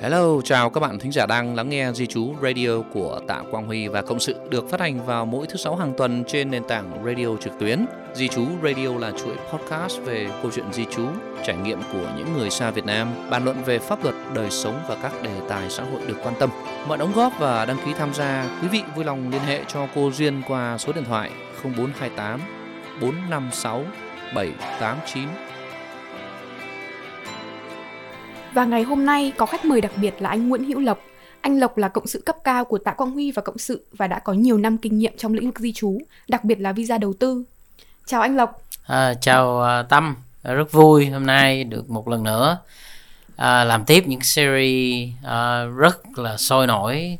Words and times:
Hello, 0.00 0.40
chào 0.44 0.70
các 0.70 0.80
bạn 0.80 0.98
thính 0.98 1.12
giả 1.12 1.26
đang 1.26 1.54
lắng 1.54 1.68
nghe 1.68 1.92
Di 1.92 2.06
Chú 2.06 2.34
Radio 2.42 2.80
của 2.92 3.20
Tạ 3.28 3.42
Quang 3.50 3.66
Huy 3.66 3.88
và 3.88 4.02
Cộng 4.02 4.20
sự 4.20 4.34
được 4.50 4.70
phát 4.70 4.80
hành 4.80 5.06
vào 5.06 5.26
mỗi 5.26 5.46
thứ 5.46 5.56
sáu 5.56 5.76
hàng 5.76 5.94
tuần 5.96 6.24
trên 6.28 6.50
nền 6.50 6.64
tảng 6.68 7.04
radio 7.04 7.36
trực 7.40 7.52
tuyến. 7.60 7.86
Di 8.14 8.28
Chú 8.28 8.46
Radio 8.62 8.98
là 8.98 9.10
chuỗi 9.10 9.36
podcast 9.52 10.00
về 10.04 10.28
câu 10.42 10.50
chuyện 10.54 10.72
di 10.72 10.84
chú, 10.90 11.06
trải 11.46 11.56
nghiệm 11.56 11.78
của 11.92 12.12
những 12.16 12.38
người 12.38 12.50
xa 12.50 12.70
Việt 12.70 12.84
Nam, 12.84 13.08
bàn 13.30 13.44
luận 13.44 13.56
về 13.66 13.78
pháp 13.78 14.04
luật, 14.04 14.14
đời 14.34 14.50
sống 14.50 14.80
và 14.88 14.96
các 15.02 15.12
đề 15.22 15.40
tài 15.48 15.70
xã 15.70 15.82
hội 15.82 16.00
được 16.06 16.16
quan 16.22 16.34
tâm. 16.38 16.50
Mọi 16.88 16.98
đóng 16.98 17.12
góp 17.14 17.32
và 17.38 17.64
đăng 17.64 17.78
ký 17.84 17.92
tham 17.98 18.14
gia, 18.14 18.58
quý 18.62 18.68
vị 18.68 18.82
vui 18.96 19.04
lòng 19.04 19.30
liên 19.30 19.42
hệ 19.42 19.60
cho 19.68 19.88
cô 19.94 20.10
Duyên 20.10 20.42
qua 20.48 20.78
số 20.78 20.92
điện 20.92 21.04
thoại 21.04 21.30
0428 21.62 22.40
456 23.00 23.84
789 24.34 25.45
Và 28.56 28.64
ngày 28.64 28.82
hôm 28.82 29.06
nay 29.06 29.32
có 29.36 29.46
khách 29.46 29.64
mời 29.64 29.80
đặc 29.80 29.92
biệt 29.96 30.14
là 30.22 30.30
anh 30.30 30.48
Nguyễn 30.48 30.64
Hữu 30.64 30.80
Lộc. 30.80 30.98
Anh 31.40 31.58
Lộc 31.58 31.76
là 31.76 31.88
cộng 31.88 32.06
sự 32.06 32.22
cấp 32.26 32.36
cao 32.44 32.64
của 32.64 32.78
Tạ 32.78 32.92
Quang 32.92 33.10
Huy 33.10 33.30
và 33.30 33.42
cộng 33.42 33.58
sự 33.58 33.86
và 33.92 34.06
đã 34.06 34.18
có 34.18 34.32
nhiều 34.32 34.58
năm 34.58 34.78
kinh 34.78 34.98
nghiệm 34.98 35.16
trong 35.16 35.34
lĩnh 35.34 35.44
vực 35.44 35.58
di 35.58 35.72
trú, 35.72 35.98
đặc 36.28 36.44
biệt 36.44 36.60
là 36.60 36.72
visa 36.72 36.98
đầu 36.98 37.12
tư. 37.12 37.44
Chào 38.06 38.20
anh 38.20 38.36
Lộc. 38.36 38.62
À, 38.86 39.14
chào 39.20 39.62
uh, 39.80 39.88
Tâm, 39.88 40.16
rất 40.42 40.72
vui 40.72 41.06
hôm 41.06 41.26
nay 41.26 41.64
được 41.64 41.90
một 41.90 42.08
lần 42.08 42.22
nữa 42.22 42.58
à, 43.36 43.64
làm 43.64 43.84
tiếp 43.84 44.04
những 44.06 44.20
series 44.20 45.08
uh, 45.24 45.76
rất 45.76 46.18
là 46.18 46.36
sôi 46.36 46.66
nổi 46.66 47.18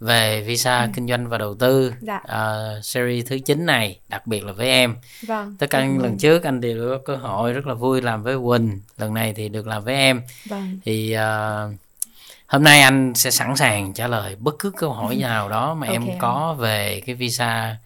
về 0.00 0.42
visa 0.46 0.82
ừ. 0.82 0.88
kinh 0.94 1.08
doanh 1.08 1.28
và 1.28 1.38
đầu 1.38 1.54
tư 1.54 1.92
dạ. 2.00 2.20
uh, 2.24 2.84
series 2.84 3.26
thứ 3.26 3.38
9 3.38 3.66
này 3.66 3.98
đặc 4.08 4.26
biệt 4.26 4.44
là 4.44 4.52
với 4.52 4.68
em 4.68 4.96
vâng. 5.26 5.56
tất 5.58 5.66
cả 5.70 5.86
những 5.86 6.02
lần 6.02 6.18
trước 6.18 6.42
anh 6.42 6.60
đều 6.60 6.88
có 6.88 6.98
cơ 7.04 7.16
hội 7.16 7.52
rất 7.52 7.66
là 7.66 7.74
vui 7.74 8.02
làm 8.02 8.22
với 8.22 8.36
Quỳnh 8.38 8.80
lần 8.98 9.14
này 9.14 9.32
thì 9.36 9.48
được 9.48 9.66
làm 9.66 9.84
với 9.84 9.94
em 9.94 10.20
vâng. 10.48 10.78
thì 10.84 11.16
uh, 11.16 11.74
hôm 12.46 12.62
nay 12.62 12.80
anh 12.80 13.14
sẽ 13.14 13.30
sẵn 13.30 13.56
sàng 13.56 13.94
trả 13.94 14.08
lời 14.08 14.36
bất 14.40 14.58
cứ 14.58 14.70
câu 14.70 14.92
hỏi 14.92 15.16
nào 15.20 15.48
đó 15.48 15.74
mà 15.74 15.86
okay. 15.86 16.06
em 16.06 16.18
có 16.18 16.56
về 16.58 17.02
cái 17.06 17.14
visa 17.14 17.76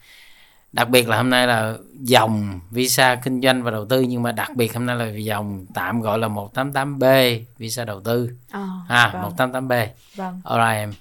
đặc 0.73 0.89
biệt 0.89 1.09
là 1.09 1.17
hôm 1.17 1.31
nay 1.31 1.47
là 1.47 1.75
dòng 2.01 2.61
visa 2.71 3.15
kinh 3.15 3.41
doanh 3.41 3.63
và 3.63 3.71
đầu 3.71 3.85
tư 3.85 4.01
nhưng 4.01 4.23
mà 4.23 4.33
đặc 4.33 4.51
biệt 4.57 4.75
hôm 4.75 4.87
nay 4.87 4.97
là 4.97 5.07
dòng 5.07 5.67
tạm 5.75 6.03
gọi 6.03 6.19
là 6.19 6.29
188B 6.29 7.39
visa 7.59 7.85
đầu 7.85 8.01
tư 8.01 8.31
à, 8.51 8.69
à 8.89 9.11
vâng. 9.13 9.53
188B 9.53 9.87
vâng. 10.17 10.41
alright 10.45 10.77
em 10.77 10.93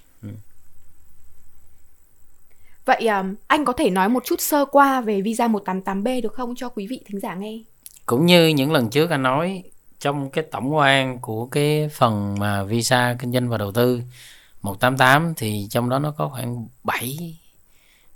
Vậy 2.84 3.06
um, 3.06 3.34
anh 3.46 3.64
có 3.64 3.72
thể 3.72 3.90
nói 3.90 4.08
một 4.08 4.24
chút 4.24 4.40
sơ 4.40 4.64
qua 4.64 5.00
về 5.00 5.20
visa 5.20 5.48
188B 5.48 6.22
được 6.22 6.34
không 6.34 6.54
cho 6.56 6.68
quý 6.68 6.86
vị 6.86 7.00
thính 7.06 7.20
giả 7.20 7.34
nghe? 7.34 7.58
Cũng 8.06 8.26
như 8.26 8.46
những 8.46 8.72
lần 8.72 8.90
trước 8.90 9.10
anh 9.10 9.22
nói 9.22 9.62
trong 9.98 10.30
cái 10.30 10.44
tổng 10.50 10.74
quan 10.74 11.18
của 11.18 11.46
cái 11.46 11.88
phần 11.92 12.36
mà 12.38 12.62
visa 12.64 13.16
kinh 13.18 13.32
doanh 13.32 13.48
và 13.48 13.58
đầu 13.58 13.72
tư 13.72 14.02
188 14.62 15.34
thì 15.36 15.66
trong 15.70 15.88
đó 15.88 15.98
nó 15.98 16.10
có 16.10 16.28
khoảng 16.28 16.66
7 16.84 17.36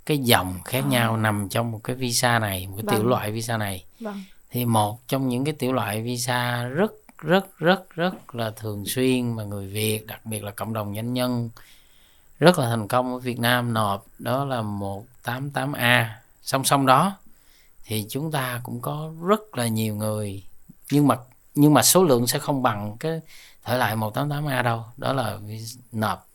cái 0.05 0.17
dòng 0.17 0.59
khác 0.65 0.83
à. 0.85 0.89
nhau 0.89 1.17
nằm 1.17 1.47
trong 1.49 1.71
một 1.71 1.79
cái 1.83 1.95
visa 1.95 2.39
này, 2.39 2.67
một 2.67 2.73
cái 2.77 2.83
vâng. 2.85 2.95
tiểu 2.95 3.09
loại 3.09 3.31
visa 3.31 3.57
này. 3.57 3.85
Vâng. 3.99 4.23
Thì 4.51 4.65
một 4.65 5.07
trong 5.07 5.29
những 5.29 5.45
cái 5.45 5.53
tiểu 5.53 5.73
loại 5.73 6.01
visa 6.01 6.63
rất 6.63 6.91
rất 7.17 7.57
rất 7.57 7.89
rất 7.89 8.35
là 8.35 8.51
thường 8.51 8.85
xuyên 8.85 9.35
mà 9.35 9.43
người 9.43 9.67
Việt, 9.67 10.07
đặc 10.07 10.25
biệt 10.25 10.43
là 10.43 10.51
cộng 10.51 10.73
đồng 10.73 10.95
doanh 10.95 11.13
nhân 11.13 11.49
rất 12.39 12.59
là 12.59 12.69
thành 12.69 12.87
công 12.87 13.13
ở 13.13 13.19
Việt 13.19 13.39
Nam 13.39 13.73
nộp 13.73 14.05
đó 14.19 14.45
là 14.45 14.61
188A 14.61 16.05
song 16.43 16.63
song 16.63 16.85
đó 16.85 17.17
thì 17.85 18.05
chúng 18.09 18.31
ta 18.31 18.59
cũng 18.63 18.81
có 18.81 19.11
rất 19.27 19.57
là 19.57 19.67
nhiều 19.67 19.95
người 19.95 20.43
nhưng 20.91 21.07
mà 21.07 21.15
nhưng 21.55 21.73
mà 21.73 21.83
số 21.83 22.03
lượng 22.03 22.27
sẽ 22.27 22.39
không 22.39 22.63
bằng 22.63 22.97
cái 22.99 23.21
thể 23.63 23.77
lại 23.77 23.95
188A 23.95 24.63
đâu. 24.63 24.83
Đó 24.97 25.13
là 25.13 25.37
nộp 25.91 26.27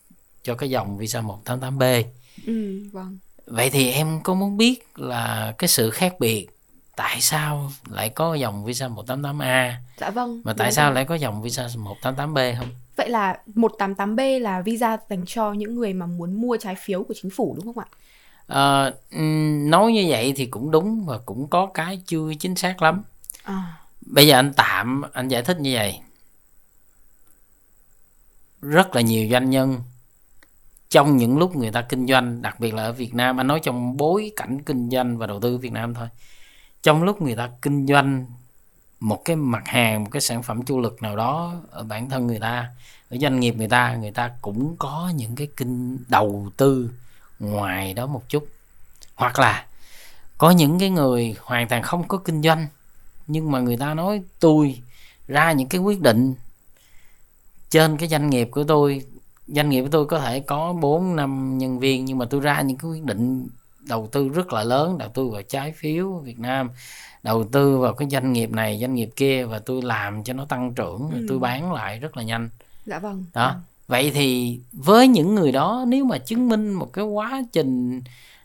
cho 0.42 0.55
cái 0.55 0.70
dòng 0.70 0.98
visa 0.98 1.20
188B 1.20 2.05
ừ, 2.47 2.89
vâng. 2.92 3.19
vậy 3.47 3.70
thì 3.70 3.91
em 3.91 4.20
có 4.23 4.35
muốn 4.35 4.57
biết 4.57 4.85
là 4.97 5.55
cái 5.58 5.69
sự 5.69 5.91
khác 5.91 6.14
biệt 6.20 6.48
tại 6.97 7.20
sao 7.20 7.73
lại 7.91 8.08
có 8.08 8.35
dòng 8.35 8.64
visa 8.64 8.89
188A 8.89 9.73
dạ 9.98 10.11
vâng 10.11 10.41
mà 10.45 10.53
tại 10.53 10.73
sao 10.73 10.86
rồi. 10.86 10.95
lại 10.95 11.05
có 11.05 11.14
dòng 11.14 11.42
visa 11.42 11.67
188B 11.67 12.57
không 12.58 12.69
Vậy 13.00 13.08
là 13.08 13.38
188B 13.55 14.40
là 14.40 14.61
visa 14.61 14.98
dành 15.11 15.24
cho 15.27 15.52
những 15.52 15.74
người 15.74 15.92
mà 15.92 16.06
muốn 16.06 16.40
mua 16.40 16.56
trái 16.56 16.74
phiếu 16.74 17.02
của 17.02 17.14
chính 17.22 17.30
phủ 17.30 17.56
đúng 17.56 17.74
không 17.74 17.84
ạ? 17.84 17.88
À, 18.46 18.92
nói 19.68 19.92
như 19.92 20.06
vậy 20.08 20.33
thì 20.36 20.46
cũng 20.46 20.70
đúng 20.70 21.05
và 21.06 21.18
cũng 21.18 21.48
có 21.48 21.66
cái 21.74 22.02
chưa 22.06 22.34
chính 22.38 22.56
xác 22.56 22.83
lắm. 22.83 23.02
À. 23.42 23.80
Bây 24.06 24.27
giờ 24.27 24.38
anh 24.38 24.52
tạm 24.56 25.02
anh 25.12 25.28
giải 25.28 25.42
thích 25.42 25.61
như 25.61 25.74
vậy. 25.74 26.00
Rất 28.62 28.94
là 28.94 29.00
nhiều 29.00 29.28
doanh 29.30 29.50
nhân 29.50 29.80
trong 30.88 31.17
những 31.17 31.38
lúc 31.38 31.56
người 31.56 31.70
ta 31.70 31.82
kinh 31.82 32.06
doanh, 32.06 32.42
đặc 32.42 32.61
biệt 32.61 32.74
là 32.74 32.82
ở 32.82 32.92
Việt 32.92 33.14
Nam, 33.14 33.40
anh 33.40 33.46
nói 33.46 33.61
trong 33.62 33.96
bối 33.96 34.32
cảnh 34.36 34.62
kinh 34.62 34.90
doanh 34.90 35.18
và 35.18 35.27
đầu 35.27 35.40
tư 35.40 35.58
Việt 35.58 35.72
Nam 35.72 35.94
thôi. 35.94 36.08
Trong 36.82 37.02
lúc 37.02 37.22
người 37.22 37.36
ta 37.36 37.50
kinh 37.62 37.86
doanh 37.86 38.27
một 39.00 39.24
cái 39.24 39.36
mặt 39.36 39.62
hàng, 39.68 40.05
một 40.05 40.11
cái 40.12 40.20
sản 40.20 40.42
phẩm 40.42 40.61
du 40.66 40.80
lịch 40.80 41.02
nào 41.02 41.16
đó 41.16 41.55
ở 41.70 41.83
bản 41.83 42.11
thân 42.11 42.27
người 42.27 42.38
ta, 42.38 42.68
ở 43.11 43.16
doanh 43.20 43.40
nghiệp 43.40 43.55
người 43.56 43.68
ta 43.68 43.96
người 43.96 44.11
ta 44.11 44.30
cũng 44.42 44.77
có 44.78 45.12
những 45.16 45.36
cái 45.36 45.48
kinh 45.56 45.98
đầu 46.08 46.50
tư 46.56 46.90
ngoài 47.38 47.94
đó 47.94 48.06
một 48.06 48.28
chút. 48.28 48.48
Hoặc 49.14 49.38
là 49.38 49.66
có 50.38 50.50
những 50.50 50.78
cái 50.78 50.90
người 50.90 51.36
hoàn 51.40 51.68
toàn 51.68 51.83
không 51.83 52.08
có 52.08 52.18
kinh 52.18 52.42
doanh, 52.42 52.66
nhưng 53.27 53.50
mà 53.50 53.61
người 53.61 53.77
ta 53.77 53.94
nói, 53.94 54.22
tôi 54.40 54.83
ra 55.28 55.52
những 55.52 55.68
cái 55.68 55.80
quyết 55.80 56.00
định 56.00 56.34
trên 57.70 57.96
cái 57.96 58.08
doanh 58.08 58.30
nghiệp 58.30 58.48
của 58.50 58.64
tôi, 58.64 59.02
doanh 59.46 59.68
nghiệp 59.68 59.82
của 59.82 59.88
tôi 59.90 60.06
có 60.06 60.20
thể 60.20 60.40
có 60.40 60.72
4 60.72 61.17
năm 61.17 61.58
nhân 61.58 61.78
viên, 61.78 62.05
nhưng 62.05 62.18
mà 62.18 62.24
tôi 62.30 62.40
ra 62.40 62.61
những 62.61 62.77
cái 62.77 62.90
quyết 62.90 63.05
định 63.05 63.48
đầu 63.90 64.08
tư 64.12 64.28
rất 64.28 64.52
là 64.52 64.64
lớn 64.64 64.98
đầu 64.98 65.08
tư 65.08 65.28
vào 65.28 65.42
trái 65.42 65.73
phiếu 65.73 66.12
Việt 66.12 66.39
Nam 66.39 66.70
đầu 67.23 67.45
tư 67.52 67.78
vào 67.78 67.95
cái 67.95 68.08
doanh 68.11 68.33
nghiệp 68.33 68.51
này 68.51 68.78
doanh 68.80 68.95
nghiệp 68.95 69.11
kia 69.17 69.45
và 69.45 69.58
tôi 69.58 69.83
làm 69.83 70.24
cho 70.24 70.33
nó 70.33 70.45
tăng 70.45 70.74
trưởng 70.74 71.11
ừ. 71.12 71.27
tôi 71.28 71.39
bán 71.39 71.73
lại 71.73 71.98
rất 71.98 72.17
là 72.17 72.23
nhanh 72.23 72.48
dạ 72.86 72.98
vâng 72.98 73.24
đó 73.34 73.45
à. 73.45 73.61
vậy 73.86 74.11
thì 74.14 74.58
với 74.73 75.08
những 75.08 75.34
người 75.34 75.52
đó 75.52 75.84
nếu 75.89 76.05
mà 76.05 76.18
chứng 76.18 76.48
minh 76.48 76.73
một 76.73 76.92
cái 76.92 77.05
quá 77.05 77.42
trình 77.52 78.02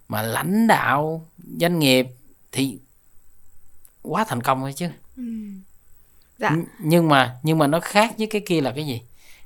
mà 0.07 0.21
lãnh 0.21 0.67
đạo 0.67 1.25
doanh 1.59 1.79
nghiệp 1.79 2.07
thì 2.51 2.77
quá 4.01 4.23
thành 4.27 4.41
công 4.41 4.61
rồi 4.61 4.73
chứ 4.73 4.87
ừ. 5.17 5.23
dạ. 6.37 6.49
N- 6.49 6.63
nhưng 6.79 7.09
mà 7.09 7.35
nhưng 7.43 7.57
mà 7.57 7.67
nó 7.67 7.79
khác 7.79 8.15
với 8.17 8.27
cái 8.27 8.41
kia 8.45 8.61
là 8.61 8.71
cái 8.71 8.85
gì 8.85 9.01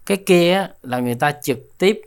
cái 0.05 0.17
kia 0.25 0.67
là 0.81 0.99
người 0.99 1.15
ta 1.15 1.33
trực 1.43 1.77
tiếp 1.77 2.01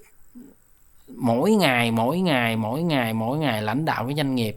mỗi 1.16 1.52
ngày 1.52 1.90
mỗi 1.90 2.20
ngày 2.20 2.56
mỗi 2.56 2.82
ngày 2.82 3.14
mỗi 3.14 3.38
ngày 3.38 3.62
lãnh 3.62 3.84
đạo 3.84 4.06
cái 4.06 4.14
doanh 4.16 4.34
nghiệp 4.34 4.56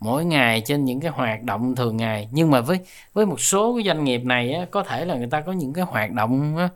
mỗi 0.00 0.24
ngày 0.24 0.62
trên 0.66 0.84
những 0.84 1.00
cái 1.00 1.10
hoạt 1.10 1.42
động 1.42 1.76
thường 1.76 1.96
ngày. 1.96 2.28
Nhưng 2.32 2.50
mà 2.50 2.60
với 2.60 2.78
với 3.12 3.26
một 3.26 3.40
số 3.40 3.76
cái 3.76 3.84
doanh 3.86 4.04
nghiệp 4.04 4.24
này 4.24 4.52
á, 4.52 4.66
có 4.70 4.82
thể 4.82 5.04
là 5.04 5.14
người 5.14 5.28
ta 5.30 5.40
có 5.40 5.52
những 5.52 5.72
cái 5.72 5.84
hoạt 5.84 6.12
động 6.12 6.56
á, 6.56 6.68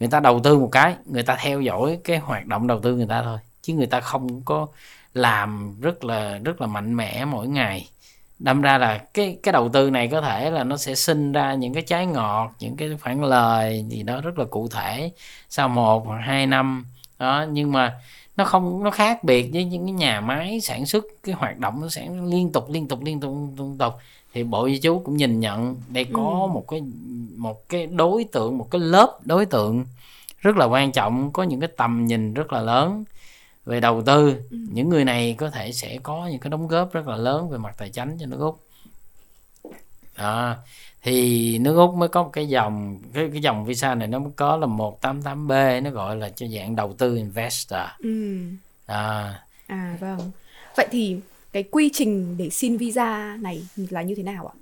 người 0.00 0.08
ta 0.08 0.20
đầu 0.20 0.40
tư 0.40 0.58
một 0.58 0.68
cái 0.72 0.94
người 1.06 1.22
ta 1.22 1.36
theo 1.40 1.60
dõi 1.60 1.98
cái 2.04 2.18
hoạt 2.18 2.46
động 2.46 2.66
đầu 2.66 2.80
tư 2.80 2.96
người 2.96 3.06
ta 3.08 3.22
thôi. 3.22 3.38
Chứ 3.62 3.74
người 3.74 3.86
ta 3.86 4.00
không 4.00 4.40
có 4.44 4.66
làm 5.14 5.76
rất 5.80 6.04
là 6.04 6.38
rất 6.44 6.60
là 6.60 6.66
mạnh 6.66 6.96
mẽ 6.96 7.24
mỗi 7.24 7.48
ngày. 7.48 7.88
Đâm 8.38 8.62
ra 8.62 8.78
là 8.78 8.98
cái 9.14 9.38
cái 9.42 9.52
đầu 9.52 9.68
tư 9.68 9.90
này 9.90 10.08
có 10.08 10.20
thể 10.20 10.50
là 10.50 10.64
nó 10.64 10.76
sẽ 10.76 10.94
sinh 10.94 11.32
ra 11.32 11.54
những 11.54 11.74
cái 11.74 11.82
trái 11.82 12.06
ngọt 12.06 12.52
những 12.60 12.76
cái 12.76 12.90
phản 13.00 13.24
lời 13.24 13.84
gì 13.88 14.02
đó 14.02 14.20
rất 14.20 14.38
là 14.38 14.44
cụ 14.44 14.68
thể 14.68 15.12
sau 15.48 15.68
một 15.68 16.06
hoặc 16.06 16.18
hai 16.18 16.46
năm. 16.46 16.86
Đó 17.18 17.46
nhưng 17.50 17.72
mà 17.72 17.94
nó 18.38 18.44
không 18.44 18.82
nó 18.84 18.90
khác 18.90 19.24
biệt 19.24 19.50
với 19.52 19.64
những 19.64 19.84
cái 19.84 19.92
nhà 19.92 20.20
máy 20.20 20.60
sản 20.60 20.86
xuất 20.86 21.04
cái 21.22 21.34
hoạt 21.34 21.58
động 21.58 21.80
nó 21.80 21.88
sẽ 21.88 22.08
liên 22.24 22.52
tục 22.52 22.70
liên 22.70 22.88
tục 22.88 23.00
liên 23.04 23.20
tục 23.20 23.34
liên 23.58 23.78
tục 23.78 23.94
thì 24.32 24.44
bộ 24.44 24.68
di 24.68 24.78
chú 24.78 24.98
cũng 24.98 25.16
nhìn 25.16 25.40
nhận 25.40 25.76
đây 25.88 26.06
có 26.12 26.46
ừ. 26.48 26.52
một 26.52 26.64
cái 26.68 26.82
một 27.36 27.68
cái 27.68 27.86
đối 27.86 28.24
tượng 28.24 28.58
một 28.58 28.70
cái 28.70 28.80
lớp 28.80 29.18
đối 29.24 29.46
tượng 29.46 29.84
rất 30.38 30.56
là 30.56 30.64
quan 30.64 30.92
trọng 30.92 31.32
có 31.32 31.42
những 31.42 31.60
cái 31.60 31.68
tầm 31.76 32.06
nhìn 32.06 32.34
rất 32.34 32.52
là 32.52 32.60
lớn 32.60 33.04
về 33.66 33.80
đầu 33.80 34.02
tư 34.02 34.36
ừ. 34.50 34.56
những 34.72 34.88
người 34.88 35.04
này 35.04 35.34
có 35.38 35.50
thể 35.50 35.72
sẽ 35.72 35.98
có 36.02 36.28
những 36.30 36.40
cái 36.40 36.50
đóng 36.50 36.68
góp 36.68 36.92
rất 36.92 37.08
là 37.08 37.16
lớn 37.16 37.50
về 37.50 37.58
mặt 37.58 37.74
tài 37.78 37.90
chính 37.90 38.18
cho 38.18 38.26
nước 38.26 38.40
úc 38.40 38.60
đó 40.18 40.56
thì 41.02 41.58
nước 41.58 41.76
úc 41.76 41.94
mới 41.94 42.08
có 42.08 42.22
một 42.22 42.30
cái 42.32 42.48
dòng 42.48 42.98
cái 43.12 43.28
cái 43.32 43.40
dòng 43.40 43.64
visa 43.64 43.94
này 43.94 44.08
nó 44.08 44.18
mới 44.18 44.32
có 44.36 44.56
là 44.56 44.66
188B 44.66 45.82
nó 45.82 45.90
gọi 45.90 46.16
là 46.16 46.28
cho 46.28 46.46
dạng 46.46 46.76
đầu 46.76 46.92
tư 46.92 47.16
investor. 47.16 47.80
Ừ. 47.98 48.38
à. 48.86 49.34
À 49.66 49.96
vâng. 50.00 50.30
Vậy 50.76 50.86
thì 50.90 51.16
cái 51.52 51.62
quy 51.62 51.90
trình 51.92 52.36
để 52.38 52.50
xin 52.50 52.76
visa 52.76 53.36
này 53.40 53.62
là 53.90 54.02
như 54.02 54.14
thế 54.14 54.22
nào 54.22 54.46
ạ? 54.46 54.54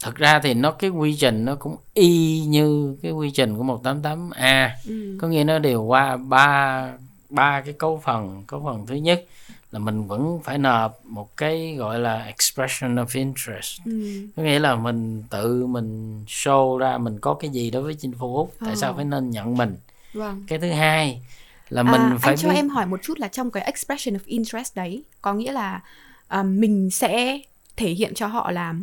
Thật 0.00 0.14
ra 0.14 0.40
thì 0.42 0.54
nó 0.54 0.70
cái 0.70 0.90
quy 0.90 1.16
trình 1.16 1.44
nó 1.44 1.54
cũng 1.54 1.76
y 1.94 2.40
như 2.40 2.96
cái 3.02 3.12
quy 3.12 3.30
trình 3.30 3.56
của 3.56 3.64
188A 3.64 4.68
ừ. 4.86 5.18
có 5.20 5.28
nghĩa 5.28 5.44
nó 5.44 5.58
đều 5.58 5.82
qua 5.82 6.16
ba 6.16 6.92
ba 7.30 7.60
cái 7.60 7.72
cấu 7.72 8.02
phần. 8.04 8.44
Cấu 8.46 8.64
phần 8.64 8.86
thứ 8.86 8.94
nhất 8.94 9.24
là 9.76 9.80
mình 9.80 10.06
vẫn 10.06 10.40
phải 10.44 10.58
nộp 10.58 11.04
một 11.04 11.36
cái 11.36 11.74
gọi 11.78 11.98
là 11.98 12.24
expression 12.24 12.94
of 12.94 13.06
interest. 13.12 13.80
Ừ. 13.84 14.26
có 14.36 14.42
nghĩa 14.42 14.58
là 14.58 14.76
mình 14.76 15.22
tự 15.30 15.66
mình 15.66 16.24
show 16.26 16.78
ra 16.78 16.98
mình 16.98 17.18
có 17.18 17.34
cái 17.34 17.50
gì 17.50 17.70
đối 17.70 17.82
với 17.82 17.94
chính 17.94 18.12
phủ 18.12 18.36
úc 18.36 18.54
tại 18.60 18.70
ờ. 18.70 18.76
sao 18.76 18.94
phải 18.94 19.04
nên 19.04 19.30
nhận 19.30 19.56
mình. 19.56 19.76
Vâng. 20.12 20.44
Cái 20.48 20.58
thứ 20.58 20.70
hai 20.70 21.20
là 21.68 21.82
mình 21.82 22.00
à, 22.00 22.16
phải 22.20 22.32
anh 22.32 22.36
cho 22.36 22.48
biết 22.48 22.54
em 22.54 22.68
hỏi 22.68 22.86
một 22.86 23.00
chút 23.02 23.18
là 23.18 23.28
trong 23.28 23.50
cái 23.50 23.62
expression 23.62 24.14
of 24.14 24.20
interest 24.24 24.74
đấy 24.74 25.02
có 25.22 25.34
nghĩa 25.34 25.52
là 25.52 25.80
à, 26.28 26.42
mình 26.42 26.90
sẽ 26.90 27.40
thể 27.76 27.90
hiện 27.90 28.14
cho 28.14 28.26
họ 28.26 28.50
là 28.50 28.74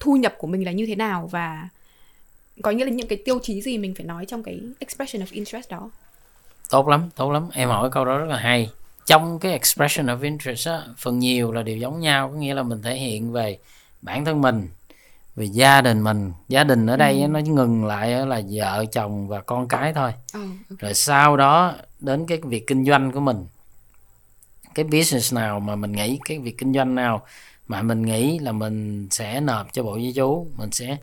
thu 0.00 0.16
nhập 0.16 0.34
của 0.38 0.46
mình 0.46 0.64
là 0.64 0.72
như 0.72 0.86
thế 0.86 0.96
nào 0.96 1.28
và 1.32 1.68
có 2.62 2.70
nghĩa 2.70 2.84
là 2.84 2.90
những 2.90 3.08
cái 3.08 3.18
tiêu 3.24 3.38
chí 3.42 3.62
gì 3.62 3.78
mình 3.78 3.94
phải 3.94 4.06
nói 4.06 4.26
trong 4.26 4.42
cái 4.42 4.60
expression 4.78 5.22
of 5.22 5.28
interest 5.30 5.70
đó? 5.70 5.90
Tốt 6.70 6.88
lắm 6.88 7.10
tốt 7.16 7.32
lắm. 7.32 7.48
Em 7.52 7.68
hỏi 7.68 7.90
câu 7.92 8.04
đó 8.04 8.18
rất 8.18 8.26
là 8.26 8.36
hay 8.36 8.70
trong 9.06 9.38
cái 9.38 9.52
expression 9.52 10.06
of 10.06 10.22
interest 10.22 10.68
á, 10.68 10.82
phần 10.98 11.18
nhiều 11.18 11.52
là 11.52 11.62
đều 11.62 11.76
giống 11.76 12.00
nhau 12.00 12.28
có 12.28 12.34
nghĩa 12.34 12.54
là 12.54 12.62
mình 12.62 12.82
thể 12.82 12.94
hiện 12.94 13.32
về 13.32 13.58
bản 14.02 14.24
thân 14.24 14.40
mình 14.40 14.68
về 15.36 15.44
gia 15.44 15.80
đình 15.80 16.04
mình. 16.04 16.32
Gia 16.48 16.64
đình 16.64 16.86
ở 16.86 16.96
đây 16.96 17.22
á, 17.22 17.28
nó 17.28 17.40
ngừng 17.40 17.84
lại 17.84 18.26
là 18.26 18.40
vợ 18.50 18.84
chồng 18.92 19.28
và 19.28 19.40
con 19.40 19.68
cái 19.68 19.92
thôi. 19.92 20.12
Oh, 20.38 20.78
rồi 20.78 20.94
sau 20.94 21.36
đó 21.36 21.74
đến 22.00 22.26
cái 22.26 22.38
việc 22.44 22.66
kinh 22.66 22.84
doanh 22.84 23.12
của 23.12 23.20
mình. 23.20 23.46
Cái 24.74 24.84
business 24.84 25.34
nào 25.34 25.60
mà 25.60 25.76
mình 25.76 25.92
nghĩ 25.92 26.18
cái 26.24 26.38
việc 26.38 26.58
kinh 26.58 26.74
doanh 26.74 26.94
nào 26.94 27.22
mà 27.68 27.82
mình 27.82 28.02
nghĩ 28.02 28.38
là 28.38 28.52
mình 28.52 29.08
sẽ 29.10 29.40
nộp 29.40 29.72
cho 29.72 29.82
bộ 29.82 29.96
di 29.98 30.12
chú 30.12 30.46
mình 30.56 30.70
sẽ 30.70 30.96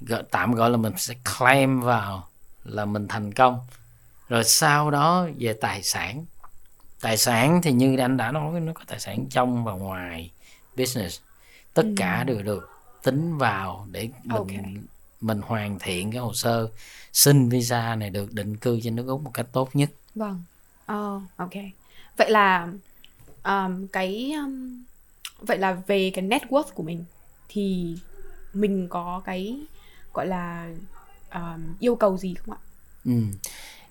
gọi, 0.00 0.22
tạm 0.30 0.54
gọi 0.54 0.70
là 0.70 0.76
mình 0.76 0.92
sẽ 0.96 1.14
claim 1.38 1.80
vào 1.80 2.28
là 2.64 2.84
mình 2.84 3.08
thành 3.08 3.32
công. 3.32 3.58
Rồi 4.28 4.44
sau 4.44 4.90
đó 4.90 5.26
về 5.38 5.52
tài 5.52 5.82
sản 5.82 6.24
tài 7.04 7.16
sản 7.16 7.60
thì 7.62 7.72
như 7.72 7.96
anh 7.98 8.16
đã 8.16 8.32
nói 8.32 8.60
nó 8.60 8.72
có 8.72 8.82
tài 8.86 9.00
sản 9.00 9.26
trong 9.30 9.64
và 9.64 9.72
ngoài 9.72 10.30
business 10.76 11.20
tất 11.74 11.82
Ừ. 11.82 11.92
cả 11.96 12.24
đều 12.24 12.42
được 12.42 12.70
tính 13.02 13.38
vào 13.38 13.86
để 13.90 14.08
mình 14.24 14.38
Ok. 14.38 14.48
mình 15.20 15.40
hoàn 15.40 15.78
thiện 15.78 16.10
cái 16.12 16.20
hồ 16.20 16.32
sơ 16.34 16.68
xin 17.12 17.48
visa 17.48 17.94
này 17.96 18.10
được 18.10 18.32
định 18.32 18.56
cư 18.56 18.80
trên 18.80 18.96
nước 18.96 19.06
Úc 19.08 19.22
một 19.22 19.30
cách 19.34 19.46
tốt 19.52 19.68
nhất 19.76 19.90
Vâng. 20.14 20.42
Oh, 20.92 21.22
ok. 21.36 21.52
Vậy 22.16 22.30
là 22.30 22.68
um, 23.44 23.86
cái 23.88 24.32
um, 24.32 24.84
vậy 25.38 25.58
là 25.58 25.72
về 25.86 26.10
cái 26.14 26.24
net 26.24 26.42
worth 26.50 26.72
của 26.74 26.82
mình 26.82 27.04
thì 27.48 27.96
mình 28.54 28.88
có 28.90 29.22
cái 29.24 29.66
gọi 30.14 30.26
là 30.26 30.70
um, 31.34 31.76
yêu 31.80 31.96
cầu 31.96 32.18
gì 32.18 32.34
không 32.34 32.54
ạ? 32.54 32.60
ừ. 33.04 33.12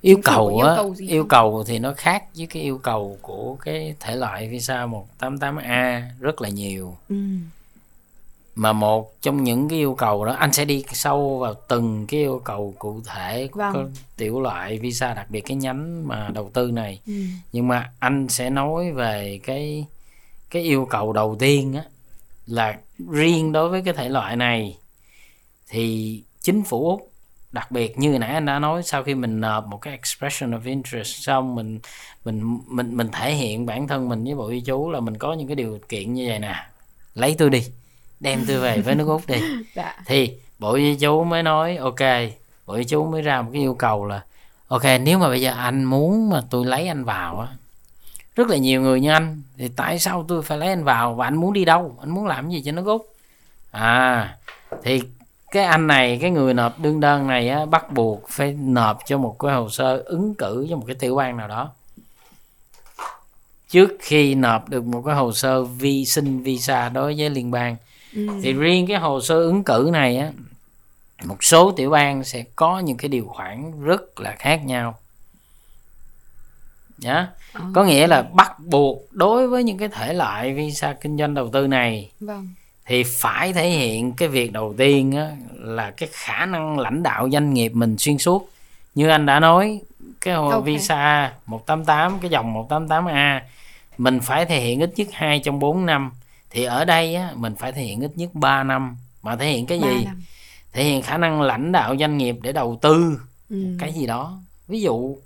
Yêu 0.03 0.17
cầu 0.23 0.47
yêu 0.47 0.59
á 0.67 0.75
yêu 1.07 1.21
không? 1.23 1.27
cầu 1.29 1.63
thì 1.67 1.79
nó 1.79 1.93
khác 1.97 2.23
với 2.37 2.47
cái 2.47 2.63
yêu 2.63 2.77
cầu 2.77 3.17
của 3.21 3.55
cái 3.55 3.95
thể 3.99 4.15
loại 4.15 4.47
visa 4.47 4.85
188A 5.19 6.01
rất 6.19 6.41
là 6.41 6.49
nhiều 6.49 6.97
Ừ. 7.09 7.15
mà 8.55 8.73
một 8.73 9.21
trong 9.21 9.43
những 9.43 9.69
cái 9.69 9.79
yêu 9.79 9.95
cầu 9.95 10.25
đó 10.25 10.33
anh 10.33 10.53
sẽ 10.53 10.65
đi 10.65 10.83
sâu 10.93 11.39
vào 11.39 11.53
từng 11.67 12.07
cái 12.07 12.19
yêu 12.19 12.41
cầu 12.45 12.73
cụ 12.79 13.01
thể 13.05 13.47
của 13.51 13.57
Vâng. 13.59 13.73
cái 13.73 13.83
tiểu 14.17 14.41
loại 14.41 14.77
visa 14.79 15.13
đặc 15.13 15.29
biệt 15.29 15.41
cái 15.41 15.57
nhánh 15.57 16.07
mà 16.07 16.29
đầu 16.33 16.49
tư 16.53 16.71
này 16.71 16.99
Ừ. 17.07 17.13
nhưng 17.53 17.67
mà 17.67 17.91
anh 17.99 18.27
sẽ 18.29 18.49
nói 18.49 18.91
về 18.91 19.39
cái 19.43 19.85
cái 20.49 20.61
yêu 20.61 20.87
cầu 20.89 21.13
đầu 21.13 21.35
tiên 21.39 21.73
á 21.73 21.83
là 22.45 22.77
riêng 23.11 23.51
đối 23.51 23.69
với 23.69 23.81
cái 23.85 23.93
thể 23.93 24.09
loại 24.09 24.35
này 24.35 24.77
thì 25.69 26.21
chính 26.41 26.63
phủ 26.63 26.89
Úc 26.89 27.11
đặc 27.53 27.71
biệt 27.71 27.99
như 27.99 28.19
nãy 28.19 28.33
anh 28.33 28.45
đã 28.45 28.59
nói 28.59 28.83
sau 28.83 29.03
khi 29.03 29.15
mình 29.15 29.41
nộp 29.41 29.67
một 29.67 29.77
cái 29.77 29.93
expression 29.93 30.51
of 30.51 30.59
interest 30.65 31.23
xong 31.23 31.55
mình 31.55 31.79
mình 32.25 32.59
mình 32.67 32.97
mình 32.97 33.09
thể 33.11 33.33
hiện 33.33 33.65
bản 33.65 33.87
thân 33.87 34.09
mình 34.09 34.23
với 34.23 34.35
bộ 34.35 34.49
di 34.49 34.61
chú 34.61 34.91
là 34.91 34.99
mình 34.99 35.17
có 35.17 35.33
những 35.33 35.47
cái 35.47 35.55
điều 35.55 35.79
kiện 35.89 36.13
như 36.13 36.25
vậy 36.29 36.39
nè. 36.39 36.65
Lấy 37.15 37.35
tôi 37.37 37.49
đi 37.49 37.63
đem 38.19 38.45
tôi 38.47 38.57
về 38.57 38.81
với 38.81 38.95
nước 38.95 39.07
Úc 39.07 39.27
đi. 39.27 39.41
Dạ. 39.75 39.95
thì 40.05 40.31
bộ 40.59 40.77
di 40.77 40.95
chú 40.95 41.23
mới 41.23 41.43
nói 41.43 41.77
ok 41.77 41.99
bộ 42.65 42.77
di 42.77 42.83
chú 42.83 43.05
mới 43.05 43.21
ra 43.21 43.41
một 43.41 43.49
cái 43.53 43.61
yêu 43.61 43.73
cầu 43.73 44.05
là 44.05 44.21
ok 44.67 44.83
nếu 45.01 45.19
mà 45.19 45.27
bây 45.29 45.41
giờ 45.41 45.53
anh 45.57 45.83
muốn 45.83 46.29
mà 46.29 46.41
tôi 46.49 46.65
lấy 46.65 46.87
anh 46.87 47.03
vào 47.03 47.39
á 47.39 47.47
rất 48.35 48.47
là 48.47 48.57
nhiều 48.57 48.81
người 48.81 49.01
như 49.01 49.11
anh 49.11 49.41
thì 49.57 49.69
tại 49.75 49.99
sao 49.99 50.25
tôi 50.27 50.41
phải 50.41 50.57
lấy 50.57 50.69
anh 50.69 50.83
vào 50.83 51.13
và 51.13 51.27
anh 51.27 51.35
muốn 51.35 51.53
đi 51.53 51.65
đâu? 51.65 51.95
Anh 51.99 52.09
muốn 52.09 52.25
làm 52.25 52.49
gì 52.49 52.61
cho 52.65 52.71
nước 52.71 52.85
úc? 52.85 53.15
À 53.71 54.37
thì 54.83 55.01
cái 55.53 55.63
anh 55.63 55.87
này 55.87 56.17
cái 56.21 56.31
người 56.31 56.53
nộp 56.53 56.79
đương 56.79 56.99
đơn 56.99 57.27
này 57.27 57.49
á, 57.49 57.65
bắt 57.65 57.91
buộc 57.93 58.29
phải 58.29 58.53
nộp 58.53 58.99
cho 59.05 59.17
một 59.17 59.35
cái 59.39 59.53
hồ 59.53 59.69
sơ 59.69 59.97
ứng 60.05 60.35
cử 60.35 60.67
cho 60.69 60.75
một 60.75 60.83
cái 60.87 60.95
tiểu 60.95 61.15
bang 61.15 61.37
nào 61.37 61.47
đó 61.47 61.71
trước 63.69 63.91
khi 63.99 64.35
nộp 64.35 64.69
được 64.69 64.85
một 64.85 65.01
cái 65.05 65.15
hồ 65.15 65.33
sơ 65.33 65.63
vi 65.63 66.05
xin 66.05 66.43
visa 66.43 66.89
đối 66.89 67.15
với 67.17 67.29
liên 67.29 67.51
bang 67.51 67.75
Ừ. 68.15 68.27
thì 68.43 68.53
riêng 68.53 68.87
cái 68.87 68.97
hồ 68.97 69.21
sơ 69.21 69.35
ứng 69.35 69.63
cử 69.63 69.89
này 69.93 70.17
á 70.17 70.31
một 71.25 71.43
số 71.43 71.71
tiểu 71.71 71.89
bang 71.89 72.23
sẽ 72.23 72.43
có 72.55 72.79
những 72.79 72.97
cái 72.97 73.09
điều 73.09 73.25
khoản 73.27 73.83
rất 73.83 74.19
là 74.19 74.35
khác 74.39 74.65
nhau 74.65 74.97
nhá 76.97 77.27
Ờ, 77.53 77.61
có 77.75 77.83
nghĩa 77.83 78.07
là 78.07 78.21
bắt 78.21 78.59
buộc 78.59 78.97
đối 79.11 79.47
với 79.47 79.63
những 79.63 79.77
cái 79.77 79.87
thể 79.89 80.13
loại 80.13 80.53
visa 80.53 80.93
kinh 81.01 81.17
doanh 81.17 81.33
đầu 81.33 81.49
tư 81.53 81.67
này 81.67 82.11
Vâng. 82.19 82.49
Thì 82.85 83.03
phải 83.03 83.53
thể 83.53 83.69
hiện 83.69 84.11
cái 84.13 84.27
việc 84.27 84.51
đầu 84.51 84.73
tiên 84.77 85.11
á, 85.11 85.31
là 85.53 85.91
cái 85.91 86.09
khả 86.11 86.45
năng 86.45 86.79
lãnh 86.79 87.03
đạo 87.03 87.29
doanh 87.31 87.53
nghiệp 87.53 87.69
mình 87.75 87.97
xuyên 87.97 88.17
suốt. 88.17 88.49
Như 88.95 89.07
anh 89.09 89.25
đã 89.25 89.39
nói 89.39 89.81
cái 90.21 90.33
hồ 90.33 90.49
Ok. 90.49 90.63
visa 90.65 91.33
188 91.45 92.19
cái 92.19 92.29
dòng 92.31 92.53
188A 92.69 93.39
mình 93.97 94.19
phải 94.19 94.45
thể 94.45 94.59
hiện 94.61 94.79
ít 94.79 94.93
nhất 94.95 95.07
2 95.11 95.39
trong 95.39 95.59
4 95.59 95.85
năm. 95.85 96.11
Thì 96.49 96.63
ở 96.63 96.85
đây 96.85 97.15
á, 97.15 97.31
mình 97.35 97.55
phải 97.55 97.71
thể 97.71 97.81
hiện 97.81 98.01
ít 98.01 98.11
nhất 98.15 98.29
3 98.33 98.63
năm. 98.63 98.97
Mà 99.23 99.35
thể 99.35 99.49
hiện 99.51 99.65
cái 99.65 99.79
gì? 99.79 100.07
thể 100.73 100.83
hiện 100.83 101.01
khả 101.01 101.17
năng 101.17 101.41
lãnh 101.41 101.71
đạo 101.71 101.95
doanh 101.99 102.17
nghiệp 102.17 102.35
để 102.41 102.51
đầu 102.51 102.79
tư 102.81 103.19
Ừ. 103.49 103.65
cái 103.79 103.93
gì 103.93 104.07
đó. 104.07 104.37
Ví 104.67 104.81
dụ 104.81 105.17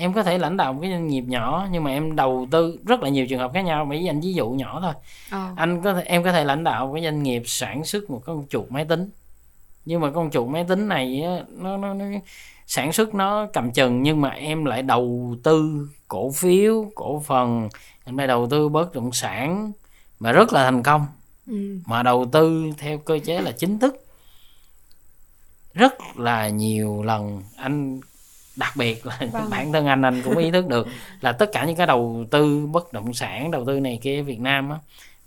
em 0.00 0.12
có 0.12 0.22
thể 0.22 0.38
lãnh 0.38 0.56
đạo 0.56 0.72
một 0.72 0.78
cái 0.82 0.90
doanh 0.90 1.06
nghiệp 1.06 1.24
nhỏ 1.26 1.68
nhưng 1.70 1.84
mà 1.84 1.90
em 1.90 2.16
đầu 2.16 2.48
tư 2.50 2.78
rất 2.86 3.02
là 3.02 3.08
nhiều 3.08 3.26
trường 3.26 3.38
hợp 3.38 3.50
khác 3.54 3.60
nhau. 3.60 3.84
Mỹ 3.84 4.04
dành 4.04 4.20
ví 4.20 4.34
dụ 4.34 4.50
nhỏ 4.50 4.80
thôi. 4.82 4.92
Ờ. 5.30 5.52
anh 5.56 5.82
có 5.82 5.94
thể 5.94 6.02
em 6.02 6.24
có 6.24 6.32
thể 6.32 6.44
lãnh 6.44 6.64
đạo 6.64 6.86
một 6.86 6.92
cái 6.94 7.02
doanh 7.02 7.22
nghiệp 7.22 7.42
sản 7.46 7.84
xuất 7.84 8.10
một 8.10 8.22
con 8.24 8.46
chuột 8.50 8.70
máy 8.70 8.84
tính. 8.84 9.10
Nhưng 9.84 10.00
mà 10.00 10.10
con 10.10 10.30
chuột 10.30 10.48
máy 10.48 10.64
tính 10.68 10.88
này 10.88 11.24
nó, 11.56 11.76
nó, 11.76 11.94
nó 11.94 12.04
sản 12.66 12.92
xuất 12.92 13.14
nó 13.14 13.46
cầm 13.52 13.72
chừng 13.72 14.02
nhưng 14.02 14.20
mà 14.20 14.28
em 14.28 14.64
lại 14.64 14.82
đầu 14.82 15.36
tư 15.42 15.88
cổ 16.08 16.30
phiếu 16.30 16.90
cổ 16.94 17.22
phần 17.26 17.68
em 18.04 18.16
lại 18.16 18.26
đầu 18.26 18.46
tư 18.50 18.68
bất 18.68 18.94
động 18.94 19.12
sản 19.12 19.72
mà 20.20 20.32
rất 20.32 20.52
là 20.52 20.64
thành 20.64 20.82
công. 20.82 21.06
Ừ. 21.46 21.78
mà 21.86 22.02
đầu 22.02 22.26
tư 22.32 22.70
theo 22.78 22.98
cơ 22.98 23.18
chế 23.24 23.40
là 23.40 23.52
chính 23.52 23.78
thức. 23.78 24.04
Rất 25.74 25.94
là 26.16 26.48
nhiều 26.48 27.02
lần 27.02 27.42
anh 27.56 28.00
đặc 28.58 28.76
biệt 28.76 29.06
là 29.06 29.18
Vâng. 29.32 29.46
bản 29.50 29.72
thân 29.72 29.86
anh 29.86 30.02
anh 30.02 30.22
cũng 30.22 30.36
ý 30.36 30.50
thức 30.50 30.66
được 30.68 30.86
là 31.20 31.32
tất 31.32 31.50
cả 31.52 31.64
những 31.64 31.76
cái 31.76 31.86
đầu 31.86 32.24
tư 32.30 32.66
bất 32.66 32.92
động 32.92 33.14
sản 33.14 33.50
đầu 33.50 33.64
tư 33.64 33.80
này 33.80 33.98
kia 34.02 34.22
Việt 34.22 34.40
Nam 34.40 34.70
á 34.70 34.76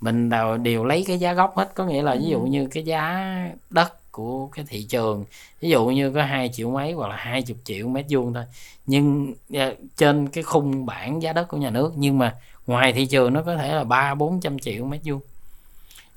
mình 0.02 0.30
đều, 0.30 0.58
đều 0.58 0.86
lấy 0.86 1.04
cái 1.08 1.18
giá 1.20 1.34
gốc 1.34 1.58
hết 1.58 1.72
có 1.76 1.86
nghĩa 1.86 2.02
là 2.02 2.16
ví 2.16 2.26
dụ 2.30 2.40
Ừ. 2.42 2.46
như 2.46 2.68
cái 2.68 2.84
giá 2.84 3.36
đất 3.70 4.12
của 4.12 4.48
cái 4.48 4.66
thị 4.68 4.84
trường 4.84 5.26
ví 5.62 5.70
dụ 5.70 5.86
như 5.86 6.12
có 6.12 6.24
2 6.24 6.50
triệu 6.54 6.70
mấy 6.72 6.92
hoặc 6.92 7.08
là 7.08 7.16
20 7.16 7.56
triệu 7.64 7.88
mét 7.88 8.06
vuông 8.10 8.34
thôi 8.34 8.44
nhưng 8.86 9.34
ờ, 9.54 9.76
trên 9.98 10.28
cái 10.28 10.44
khung 10.44 10.86
bảng 10.86 11.22
giá 11.22 11.34
đất 11.34 11.48
của 11.48 11.58
nhà 11.58 11.70
nước 11.70 11.94
nhưng 11.96 12.18
mà 12.18 12.36
ngoài 12.68 12.94
thị 12.94 13.06
trường 13.06 13.34
nó 13.34 13.42
có 13.42 13.56
thể 13.58 13.76
là 13.76 13.84
ba 13.84 14.16
bốn 14.16 14.40
trăm 14.40 14.60
triệu 14.60 14.86
mét 14.86 15.02
vuông 15.04 15.20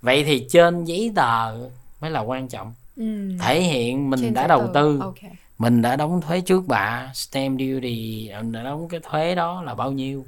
vậy 0.03 0.25
thì 0.25 0.47
trên 0.51 0.85
giấy 0.85 1.13
tờ 1.17 1.55
mới 2.01 2.11
là 2.11 2.21
quan 2.21 2.49
trọng 2.49 2.75
Ừ. 2.97 3.31
thể 3.41 3.61
hiện 3.63 4.11
mình 4.11 4.21
Trên 4.21 4.35
đã 4.35 4.47
đầu 4.47 4.61
tờ. 4.67 4.71
tư 4.75 4.99
Ok 5.01 5.15
mình 5.59 5.83
đã 5.83 5.97
đóng 5.97 6.21
thuế 6.21 6.41
trước 6.41 6.67
bạ 6.67 7.11
stamp 7.15 7.61
duty 7.61 8.31
mình 8.37 8.53
đã 8.53 8.63
đóng 8.63 8.89
cái 8.89 9.01
thuế 9.03 9.35
đó 9.35 9.63
là 9.63 9.75
bao 9.75 9.93
nhiêu 9.93 10.27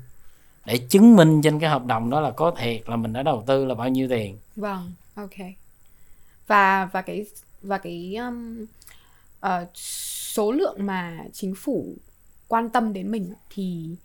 để 0.64 0.78
chứng 0.78 1.16
minh 1.16 1.42
trên 1.42 1.61
cái 1.61 1.71
hợp 1.71 1.87
đồng 1.87 2.11
đó 2.11 2.21
là 2.21 2.30
có 2.30 2.50
thiệt 2.59 2.88
là 2.88 2.97
mình 2.97 3.12
đã 3.12 3.23
đầu 3.23 3.45
tư 3.47 3.64
là 3.64 3.75
bao 3.75 3.88
nhiêu 3.88 4.09
tiền 4.09 4.38
Vâng, 4.56 4.92
ok. 5.14 5.35
Và 6.47 6.85
và 6.92 7.02
cái 7.02 7.26
và 7.62 7.78
cái 7.78 8.16
um, 8.16 8.66
uh, 9.47 9.68
số 10.35 10.52
lượng 10.52 10.87
mà 10.87 11.18
chính 11.33 11.54
phủ 11.54 11.95
quan 12.49 12.68
tâm 12.68 12.92
đến 12.92 13.11
mình 13.11 13.33
thì 13.50 13.97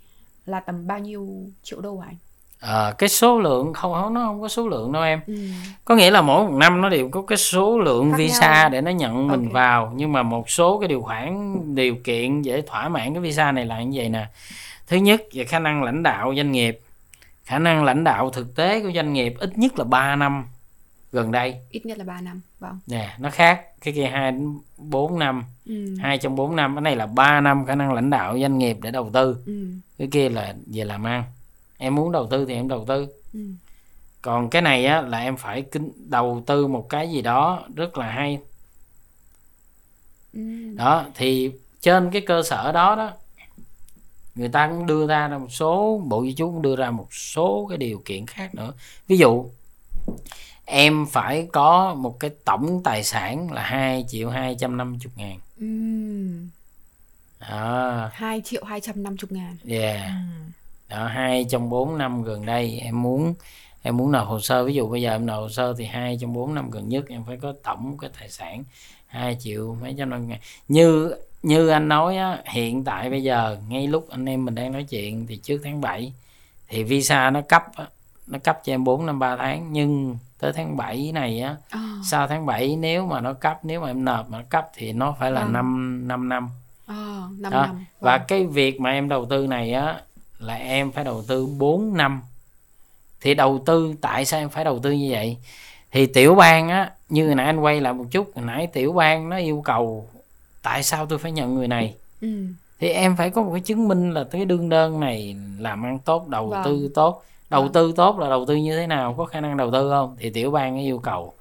là 0.46 0.60
tầm 0.60 0.88
bao 0.88 1.00
nhiêu 1.00 1.50
triệu 1.64 1.82
đô 1.82 1.98
hả 1.98 2.08
anh? 2.08 2.16
Ờ, 2.62 2.94
cái 2.98 3.10
số 3.10 3.40
lượng 3.40 3.74
không 3.74 3.94
không 3.94 4.14
nó 4.14 4.22
không 4.26 4.42
có 4.42 4.48
số 4.48 4.68
lượng 4.70 4.92
đâu 4.92 5.04
em 5.04 5.20
Ừ. 5.28 5.34
có 5.86 5.96
nghĩa 5.96 6.12
là 6.12 6.22
mỗi 6.22 6.44
một 6.48 6.54
năm 6.58 6.82
nó 6.82 6.90
đều 6.90 7.10
có 7.10 7.22
cái 7.22 7.38
số 7.38 7.80
lượng 7.80 8.12
Khác 8.12 8.18
visa 8.18 8.54
nhau. 8.54 8.70
để 8.70 8.82
nó 8.82 8.92
nhận 8.92 9.28
mình 9.28 9.44
Ok. 9.46 9.54
vào 9.54 9.92
nhưng 9.96 10.12
mà 10.12 10.24
một 10.24 10.50
số 10.50 10.80
cái 10.80 10.88
điều 10.88 11.02
khoản 11.02 11.56
điều 11.76 11.96
kiện 12.04 12.42
để 12.44 12.62
thỏa 12.62 12.90
mãn 12.90 13.14
cái 13.14 13.22
visa 13.22 13.52
này 13.52 13.66
là 13.66 13.84
như 13.84 13.98
vậy 14.00 14.10
nè 14.10 14.28
thứ 14.88 14.98
nhất 14.98 15.22
về 15.34 15.44
khả 15.44 15.60
năng 15.60 15.84
lãnh 15.84 16.04
đạo 16.04 16.34
doanh 16.36 16.52
nghiệp 16.52 16.80
khả 17.46 17.60
năng 17.60 17.84
lãnh 17.84 18.04
đạo 18.04 18.30
thực 18.30 18.56
tế 18.56 18.82
của 18.84 18.92
doanh 18.96 19.14
nghiệp 19.14 19.34
ít 19.40 19.58
nhất 19.58 19.80
là 19.80 19.84
3 19.86 20.16
năm 20.16 20.46
gần 21.12 21.32
đây 21.32 21.56
Ít 21.70 21.86
nhất 21.86 21.98
là 21.98 22.04
3 22.04 22.22
năm. 22.22 22.42
Vâng. 22.60 22.80
nè 22.88 23.16
nó 23.20 23.30
khác 23.30 23.62
cái 23.82 23.94
kia 23.94 24.06
hai 24.06 24.32
đến 24.32 24.60
bốn 24.78 25.20
năm 25.20 25.44
Ừ. 25.66 25.96
hai 26.02 26.18
trong 26.18 26.36
bốn 26.36 26.56
năm 26.56 26.76
cái 26.76 26.82
này 26.82 26.96
là 26.96 27.06
3 27.06 27.42
năm 27.42 27.66
khả 27.66 27.76
năng 27.76 27.94
lãnh 27.94 28.10
đạo 28.10 28.40
doanh 28.40 28.58
nghiệp 28.58 28.78
để 28.82 28.92
đầu 28.92 29.10
tư 29.14 29.38
Ừ. 29.46 29.66
cái 29.98 30.08
kia 30.12 30.30
là 30.30 30.54
về 30.74 30.84
làm 30.84 31.04
ăn 31.04 31.24
em 31.82 31.96
muốn 31.96 32.12
đầu 32.12 32.28
tư 32.28 32.46
thì 32.46 32.54
em 32.54 32.68
đầu 32.68 32.86
tư. 32.88 33.08
Ừ. 33.34 33.40
còn 34.22 34.50
cái 34.50 34.62
này 34.62 34.86
á 34.86 35.02
là 35.02 35.20
em 35.20 35.38
phải 35.38 35.62
kinh 35.62 35.92
đầu 36.10 36.44
tư 36.46 36.68
một 36.68 36.90
cái 36.90 37.12
gì 37.12 37.22
đó 37.22 37.64
rất 37.76 37.98
là 37.98 38.12
hay. 38.12 38.40
Ừ. 40.34 40.42
đó 40.76 41.06
thì 41.16 41.52
trên 41.82 42.12
cái 42.12 42.22
cơ 42.22 42.44
sở 42.44 42.72
đó 42.72 42.96
đó 42.96 43.12
người 44.36 44.50
ta 44.50 44.68
cũng 44.68 44.86
đưa 44.86 45.08
ra 45.08 45.28
một 45.28 45.52
số 45.52 46.02
bộ 46.08 46.24
di 46.24 46.34
trú 46.34 46.46
cũng 46.46 46.62
đưa 46.62 46.76
ra 46.76 46.92
một 46.92 47.14
số 47.14 47.68
cái 47.70 47.78
điều 47.78 48.02
kiện 48.06 48.26
khác 48.26 48.56
nữa. 48.56 48.74
Ví 49.08 49.18
dụ 49.18 49.46
em 50.66 51.06
phải 51.06 51.48
có 51.52 51.94
một 51.94 52.20
cái 52.20 52.32
tổng 52.46 52.82
tài 52.84 53.04
sản 53.04 53.52
là 53.52 53.62
2 53.62 54.06
triệu 54.08 54.30
250 54.30 55.12
ngàn. 55.16 55.40
Ừm, 55.60 56.50
đó. 57.40 58.10
2 58.14 58.42
triệu 58.46 58.64
250 58.64 59.28
ngàn. 59.30 59.58
Yeah. 59.68 60.02
Ừm. 60.06 60.52
Đó 60.92 61.08
hai 61.08 61.46
trong 61.50 61.70
4 61.70 61.98
năm 61.98 62.24
gần 62.24 62.46
đây 62.46 62.80
em 62.84 63.02
muốn 63.02 63.34
em 63.82 63.98
muốn 63.98 64.12
nộp 64.12 64.28
hồ 64.28 64.40
sơ 64.40 64.64
ví 64.66 64.74
dụ 64.74 64.88
bây 64.90 65.02
giờ 65.02 65.12
em 65.12 65.26
nộp 65.26 65.40
hồ 65.40 65.50
sơ 65.50 65.74
thì 65.78 65.86
hai 65.86 66.18
trong 66.22 66.34
4 66.34 66.56
năm 66.56 66.70
gần 66.72 66.90
nhất 66.90 67.06
em 67.10 67.24
phải 67.28 67.38
có 67.38 67.54
tổng 67.64 67.98
cái 68.02 68.10
tài 68.20 68.30
sản 68.30 68.64
2 69.08 69.38
triệu 69.40 69.78
mấy 69.82 69.96
trăm 69.98 70.10
năm 70.10 70.28
ngàn 70.28 70.40
như 70.68 71.14
như 71.44 71.68
anh 71.70 71.88
nói 71.88 72.18
á, 72.18 72.38
hiện 72.46 72.84
tại 72.84 73.10
bây 73.10 73.24
giờ 73.24 73.58
ngay 73.70 73.88
lúc 73.88 74.10
anh 74.10 74.26
em 74.30 74.46
mình 74.46 74.56
đang 74.56 74.72
nói 74.72 74.84
chuyện 74.84 75.28
thì 75.28 75.38
trước 75.38 75.62
tháng 75.64 75.82
7 75.82 76.14
thì 76.68 76.84
visa 76.84 77.30
nó 77.30 77.42
cấp 77.42 77.64
á, 77.76 77.86
nó 78.28 78.40
cấp 78.40 78.60
cho 78.66 78.74
em 78.74 78.84
4 78.84 79.06
năm 79.06 79.20
3 79.20 79.36
tháng 79.38 79.74
nhưng 79.74 80.18
tới 80.40 80.54
tháng 80.54 80.78
7 80.78 81.12
này 81.12 81.42
á 81.42 81.56
Ờ, 81.72 81.80
sau 82.12 82.28
tháng 82.28 82.46
7 82.46 82.76
nếu 82.76 83.06
mà 83.06 83.22
nó 83.22 83.34
cấp 83.34 83.60
nếu 83.64 83.82
mà 83.82 83.88
em 83.88 84.06
nộp 84.06 84.30
mà 84.30 84.38
nó 84.38 84.44
cấp 84.50 84.70
thì 84.76 84.94
nó 84.94 85.16
phải 85.20 85.32
là 85.32 85.44
Vâng. 85.44 85.54
5 85.54 86.08
5 86.08 86.30
năm 86.30 86.50
ờ, 86.86 86.96
năm 87.40 87.52
đó. 87.52 87.66
năm 87.66 87.86
và 88.00 88.18
Vâng. 88.18 88.26
cái 88.28 88.46
việc 88.46 88.82
mà 88.82 88.90
em 88.92 89.10
đầu 89.10 89.26
tư 89.26 89.48
này 89.48 89.74
á 89.74 90.02
là 90.42 90.54
em 90.54 90.92
phải 90.92 91.04
đầu 91.04 91.24
tư 91.28 91.46
4 91.46 91.98
năm. 91.98 92.22
Thì 93.22 93.34
đầu 93.34 93.64
tư 93.66 93.94
tại 94.02 94.26
sao 94.26 94.40
em 94.40 94.50
phải 94.50 94.64
đầu 94.64 94.80
tư 94.80 94.92
như 94.92 95.08
vậy? 95.12 95.38
Thì 95.92 96.06
tiểu 96.06 96.36
bang 96.36 96.70
á 96.70 96.92
như 97.10 97.26
hồi 97.26 97.36
nãy 97.36 97.46
anh 97.46 97.60
quay 97.60 97.82
lại 97.82 97.94
một 97.94 98.06
chút 98.12 98.32
hồi 98.36 98.46
nãy 98.46 98.68
tiểu 98.68 98.94
bang 98.94 99.30
nó 99.30 99.38
yêu 99.38 99.62
cầu 99.66 100.08
tại 100.62 100.84
sao 100.84 101.06
tôi 101.06 101.20
phải 101.20 101.32
nhận 101.32 101.56
người 101.56 101.68
này? 101.68 101.94
Ừm, 102.22 102.56
thì 102.80 102.90
em 102.90 103.16
phải 103.18 103.30
có 103.30 103.44
một 103.44 103.52
cái 103.54 103.62
chứng 103.62 103.88
minh 103.88 104.12
là 104.14 104.24
cái 104.24 104.46
đương 104.46 104.70
đơn 104.70 105.00
này 105.00 105.36
làm 105.60 105.86
ăn 105.86 106.00
tốt 106.00 106.28
đầu 106.28 106.50
Vâng. 106.50 106.64
tư 106.66 106.92
tốt. 106.96 107.24
Đầu 107.50 107.62
Vâng. 107.62 107.72
tư 107.72 107.94
tốt 107.96 108.20
là 108.20 108.30
đầu 108.30 108.46
tư 108.46 108.56
như 108.56 108.78
thế 108.78 108.88
nào 108.88 109.14
có 109.18 109.26
khả 109.26 109.42
năng 109.42 109.58
đầu 109.58 109.72
tư 109.72 109.90
không? 109.90 110.16
Thì 110.20 110.30
tiểu 110.30 110.52
bang 110.52 110.76
nó 110.76 110.82
yêu 110.82 111.00
cầu 111.00 111.34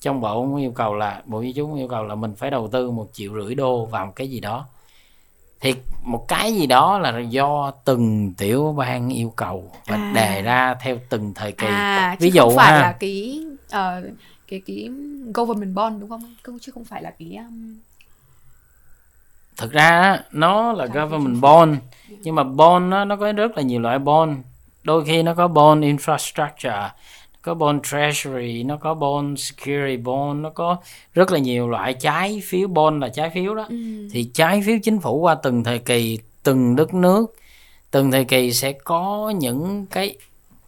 trong 0.00 0.20
bộ 0.20 0.40
cũng 0.40 0.56
yêu 0.56 0.72
cầu 0.72 0.94
là 0.94 1.22
bộ 1.24 1.42
di 1.42 1.52
cũng 1.52 1.74
yêu 1.74 1.88
cầu 1.88 2.02
là 2.02 2.14
mình 2.14 2.34
phải 2.34 2.50
đầu 2.50 2.68
tư 2.68 2.90
một 2.90 3.08
triệu 3.12 3.32
rưỡi 3.34 3.54
đô 3.54 3.84
vào 3.84 4.06
một 4.06 4.12
cái 4.16 4.30
gì 4.30 4.40
đó 4.40 4.66
thì 5.64 5.74
một 6.02 6.28
cái 6.28 6.54
gì 6.54 6.66
đó 6.66 6.98
là 6.98 7.18
do 7.18 7.72
từng 7.84 8.32
tiểu 8.38 8.74
bang 8.78 9.08
yêu 9.08 9.32
cầu 9.36 9.72
và 9.86 9.96
À. 9.96 10.12
đề 10.14 10.42
ra 10.42 10.74
theo 10.74 10.98
từng 11.08 11.34
thời 11.34 11.52
kỳ. 11.52 11.66
À 11.66 12.16
ví 12.20 12.30
dụ 12.30 12.42
không 12.42 12.56
phải 12.56 12.72
ha. 12.72 12.80
là 12.80 12.92
cái 12.92 13.40
ờ, 13.70 14.02
cái 14.48 14.62
cái 14.66 14.88
government 15.34 15.74
bond 15.74 16.00
đúng 16.00 16.08
không? 16.08 16.34
Chứ 16.60 16.72
không 16.72 16.84
phải 16.84 17.02
là 17.02 17.10
cái 17.18 17.36
um, 17.36 17.78
thực 19.56 19.72
ra 19.72 20.18
nó 20.32 20.72
là 20.72 20.86
phiếu 20.86 21.02
government 21.06 21.40
bond 21.40 21.76
nhưng 22.08 22.34
mà 22.34 22.44
bond 22.44 22.90
nó 22.90 23.04
nó 23.04 23.16
có 23.16 23.32
rất 23.32 23.56
là 23.56 23.62
nhiều 23.62 23.80
loại 23.80 23.98
bond. 23.98 24.36
Đôi 24.82 25.04
khi 25.04 25.22
nó 25.22 25.34
có 25.34 25.48
bond 25.48 25.84
infrastructure 25.84 26.88
có 27.44 27.54
bond 27.54 27.86
treasury 27.90 28.62
nó 28.62 28.76
có 28.76 28.94
bond 28.94 29.40
security 29.40 29.96
bond 29.96 30.40
nó 30.40 30.50
có 30.50 30.76
rất 31.14 31.32
là 31.32 31.38
nhiều 31.38 31.68
loại 31.68 31.94
trái 31.94 32.42
phiếu. 32.44 32.68
Bond 32.68 33.02
là 33.02 33.08
trái 33.08 33.30
phiếu 33.30 33.54
đó. 33.54 33.66
Ừm, 33.68 34.10
thì 34.10 34.30
trái 34.34 34.62
phiếu 34.66 34.76
chính 34.82 35.00
phủ 35.00 35.18
qua 35.18 35.34
từng 35.34 35.64
thời 35.64 35.78
kỳ 35.78 36.18
từng 36.42 36.76
đất 36.76 36.94
nước 36.94 37.34
từng 37.90 38.10
thời 38.10 38.24
kỳ 38.24 38.52
sẽ 38.52 38.72
có 38.72 39.32
những 39.38 39.86
cái 39.90 40.16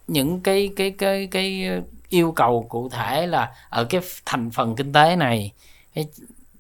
những 0.09 0.41
cái 0.41 0.71
cái 0.77 0.91
cái 0.91 1.27
cái 1.27 1.69
yêu 2.09 2.33
cầu 2.33 2.67
cụ 2.69 2.89
thể 2.89 3.27
là 3.27 3.51
ở 3.69 3.85
cái 3.85 4.01
thành 4.25 4.51
phần 4.51 4.77
kinh 4.77 4.93
tế 4.93 5.17
này 5.17 5.53
cái 5.95 6.07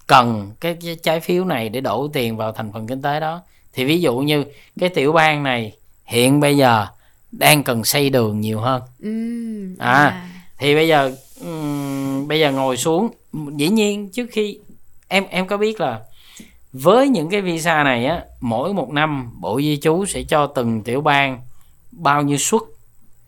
cần 0.06 0.50
cái, 0.60 0.76
cái 0.84 0.96
trái 1.02 1.20
phiếu 1.20 1.44
này 1.44 1.68
để 1.68 1.80
đổ 1.80 2.08
tiền 2.12 2.36
vào 2.36 2.52
thành 2.52 2.72
phần 2.72 2.86
kinh 2.86 3.02
tế 3.02 3.20
đó. 3.20 3.42
Thì 3.72 3.84
ví 3.84 4.00
dụ 4.00 4.18
như 4.18 4.44
cái 4.80 4.88
tiểu 4.88 5.12
bang 5.12 5.42
này 5.42 5.72
hiện 6.04 6.40
bây 6.40 6.56
giờ 6.56 6.86
đang 7.32 7.62
cần 7.62 7.84
xây 7.84 8.10
đường 8.10 8.40
nhiều 8.40 8.60
hơn. 8.60 8.82
Ừm, 9.02 9.76
À. 9.78 10.28
thì 10.58 10.74
bây 10.74 10.88
giờ 10.88 11.12
ừm, 11.40 12.28
bây 12.28 12.40
giờ 12.40 12.52
ngồi 12.52 12.76
xuống. 12.76 13.08
Dĩ 13.56 13.68
nhiên 13.68 14.08
trước 14.08 14.26
khi 14.32 14.58
em 15.08 15.24
em 15.30 15.46
có 15.46 15.56
biết 15.56 15.80
là 15.80 16.00
với 16.72 17.08
những 17.08 17.30
cái 17.30 17.40
visa 17.40 17.84
này 17.84 18.06
á 18.06 18.24
mỗi 18.40 18.74
một 18.74 18.90
năm 18.90 19.30
bộ 19.40 19.60
di 19.60 19.76
trú 19.76 20.04
sẽ 20.06 20.22
cho 20.22 20.46
từng 20.46 20.82
tiểu 20.82 21.00
bang 21.00 21.40
bao 21.92 22.22
nhiêu 22.22 22.38
suất 22.38 22.60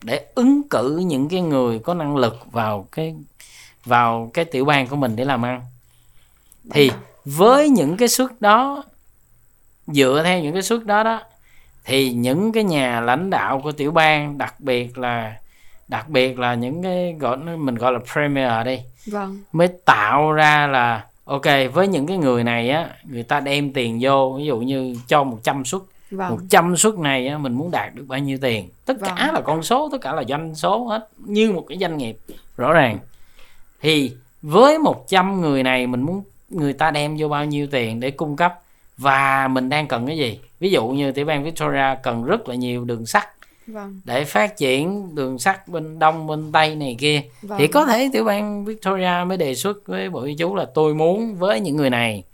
để 0.03 0.27
ứng 0.35 0.63
cử 0.71 0.97
những 0.99 1.29
cái 1.29 1.41
người 1.41 1.79
có 1.79 1.95
năng 1.95 2.17
lực 2.17 2.53
vào 2.53 2.89
cái 2.93 3.15
vào 3.85 4.31
cái 4.35 4.45
tiểu 4.45 4.65
bang 4.65 4.87
của 4.87 4.97
mình 4.97 5.17
để 5.17 5.25
làm 5.25 5.45
ăn. 5.45 5.63
Thì 6.71 6.91
với 7.25 7.69
những 7.69 7.97
cái 7.97 8.09
suất 8.09 8.41
đó 8.41 8.85
dựa 9.87 10.23
theo 10.25 10.41
những 10.41 10.53
cái 10.53 10.63
suất 10.63 10.87
đó 10.87 11.03
đó 11.03 11.23
thì 11.89 12.13
những 12.13 12.53
cái 12.53 12.65
nhà 12.65 13.01
lãnh 13.01 13.31
đạo 13.31 13.61
của 13.65 13.73
tiểu 13.73 13.91
bang 13.91 14.39
đặc 14.39 14.55
biệt 14.59 14.99
là 14.99 15.37
đặc 15.89 16.09
biệt 16.09 16.39
là 16.39 16.55
những 16.55 16.83
cái 16.83 17.17
gọi 17.21 17.37
mình 17.37 17.75
gọi 17.75 17.93
là 17.93 17.99
premier 18.13 18.67
đi 18.67 18.79
vâng. 19.07 19.39
mới 19.53 19.69
tạo 19.85 20.33
ra 20.33 20.67
là 20.67 21.05
ok 21.25 21.45
với 21.73 21.89
những 21.89 22.07
cái 22.07 22.17
người 22.17 22.45
này 22.45 22.71
á 22.71 22.89
người 23.05 23.23
ta 23.23 23.41
đem 23.41 23.73
tiền 23.73 23.99
vô 24.01 24.35
ví 24.39 24.45
dụ 24.45 24.59
như 24.59 24.97
cho 25.07 25.25
100 25.25 25.65
suất. 25.65 25.83
Vâng. 26.11 26.31
100 26.31 26.77
suất 26.77 26.99
này 26.99 27.29
á, 27.29 27.39
mình 27.39 27.53
muốn 27.53 27.71
đạt 27.71 27.95
được 27.95 28.05
bao 28.09 28.19
nhiêu 28.19 28.39
tiền? 28.41 28.69
Tất 28.85 28.95
cả 29.05 29.15
Vâng. 29.19 29.35
là 29.35 29.41
con 29.41 29.63
số 29.63 29.89
tất 29.93 29.99
cả 30.01 30.13
là 30.13 30.25
doanh 30.29 30.55
số 30.55 30.85
hết 30.85 31.09
như 31.17 31.53
một 31.53 31.65
cái 31.69 31.79
doanh 31.79 31.97
nghiệp 31.97 32.17
rõ 32.57 32.73
ràng. 32.73 32.99
Thì 33.81 34.13
với 34.43 34.79
100 34.79 35.41
người 35.41 35.63
này 35.63 35.87
mình 35.87 36.03
muốn 36.03 36.23
người 36.51 36.73
ta 36.73 36.91
đem 36.91 37.17
vô 37.19 37.29
bao 37.29 37.45
nhiêu 37.45 37.67
tiền 37.71 38.01
để 38.01 38.11
cung 38.11 38.37
cấp? 38.37 38.55
Và 38.97 39.49
mình 39.49 39.69
đang 39.69 39.87
cần 39.87 40.07
cái 40.07 40.19
gì 40.19 40.39
ví 40.61 40.71
dụ 40.71 40.89
như 40.89 41.13
tiểu 41.13 41.27
bang 41.27 41.45
Victoria 41.45 41.95
cần 42.03 42.25
rất 42.25 42.49
là 42.49 42.55
nhiều 42.55 42.85
đường 42.85 43.07
sắt 43.07 43.29
vâng. 43.67 44.01
để 44.05 44.25
phát 44.25 44.57
triển 44.57 45.15
đường 45.15 45.39
sắt 45.39 45.69
bên 45.69 45.99
đông 45.99 46.27
bên 46.27 46.53
tây 46.53 46.77
này 46.77 46.97
kia. 46.99 47.23
Vâng. 47.43 47.59
thì 47.59 47.67
có 47.67 47.87
thể 47.87 48.11
tiểu 48.13 48.25
bang 48.25 48.65
Victoria 48.65 49.25
mới 49.27 49.37
đề 49.37 49.55
xuất 49.55 49.87
với 49.87 50.11
bộ 50.11 50.27
di 50.27 50.37
trú 50.39 50.55
là 50.55 50.67
tôi 50.75 50.95
muốn 50.95 51.35
với 51.35 51.61
những 51.61 51.77
người 51.77 51.91
này 51.91 52.25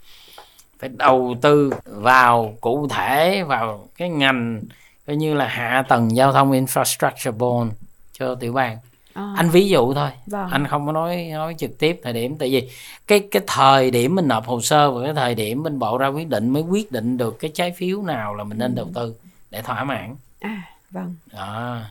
phải 0.79 0.89
đầu 0.89 1.35
tư 1.41 1.73
vào 1.85 2.57
cụ 2.61 2.87
thể 2.87 3.43
vào 3.43 3.87
cái 3.97 4.09
ngành 4.09 4.61
coi 5.07 5.15
như 5.15 5.33
là 5.33 5.47
hạ 5.47 5.83
tầng 5.89 6.15
giao 6.15 6.33
thông 6.33 6.51
infrastructure 6.51 7.31
bond 7.31 7.71
cho 8.19 8.35
tiểu 8.35 8.53
bang 8.53 8.77
À, 9.15 9.33
anh 9.35 9.49
ví 9.49 9.69
dụ 9.69 9.93
thôi. 9.93 10.09
Vâng. 10.25 10.49
Anh 10.49 10.67
không 10.67 10.85
có 10.85 10.91
nói 10.91 11.29
nói 11.31 11.55
trực 11.57 11.77
tiếp 11.79 11.99
thời 12.03 12.13
điểm 12.13 12.37
tại 12.37 12.49
vì 12.51 12.69
cái 13.07 13.19
cái 13.31 13.41
thời 13.47 13.91
điểm 13.91 14.15
mình 14.15 14.27
nộp 14.27 14.45
hồ 14.47 14.61
sơ 14.61 14.91
và 14.91 15.03
cái 15.03 15.13
thời 15.13 15.35
điểm 15.35 15.63
bên 15.63 15.79
bộ 15.79 15.97
ra 15.97 16.07
quyết 16.07 16.29
định 16.29 16.49
mới 16.49 16.63
quyết 16.63 16.91
định 16.91 17.17
được 17.17 17.39
cái 17.39 17.51
trái 17.53 17.71
phiếu 17.71 18.01
nào 18.01 18.35
là 18.35 18.43
mình 18.43 18.57
nên 18.57 18.75
đầu 18.75 18.87
tư 18.95 19.15
để 19.51 19.61
thỏa 19.61 19.83
mãn. 19.83 20.15
À 20.39 20.61
vâng. 20.91 21.15
Đó. 21.33 21.81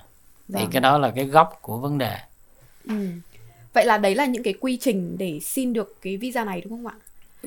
Thì 0.49 0.55
vâng. 0.55 0.71
cái 0.71 0.81
đó 0.81 0.99
là 0.99 1.11
cái 1.11 1.25
gốc 1.25 1.59
của 1.63 1.79
vấn 1.79 1.99
đề. 1.99 2.17
Ừ. 2.89 3.09
Vậy 3.73 3.87
là 3.87 3.99
đấy 3.99 4.15
là 4.15 4.27
những 4.27 4.43
cái 4.43 4.55
quy 4.61 4.77
trình 4.77 5.17
để 5.19 5.41
xin 5.41 5.73
được 5.73 5.97
cái 6.03 6.17
visa 6.17 6.45
này 6.45 6.61
đúng 6.61 6.71
không 6.71 6.87
ạ? 6.87 6.95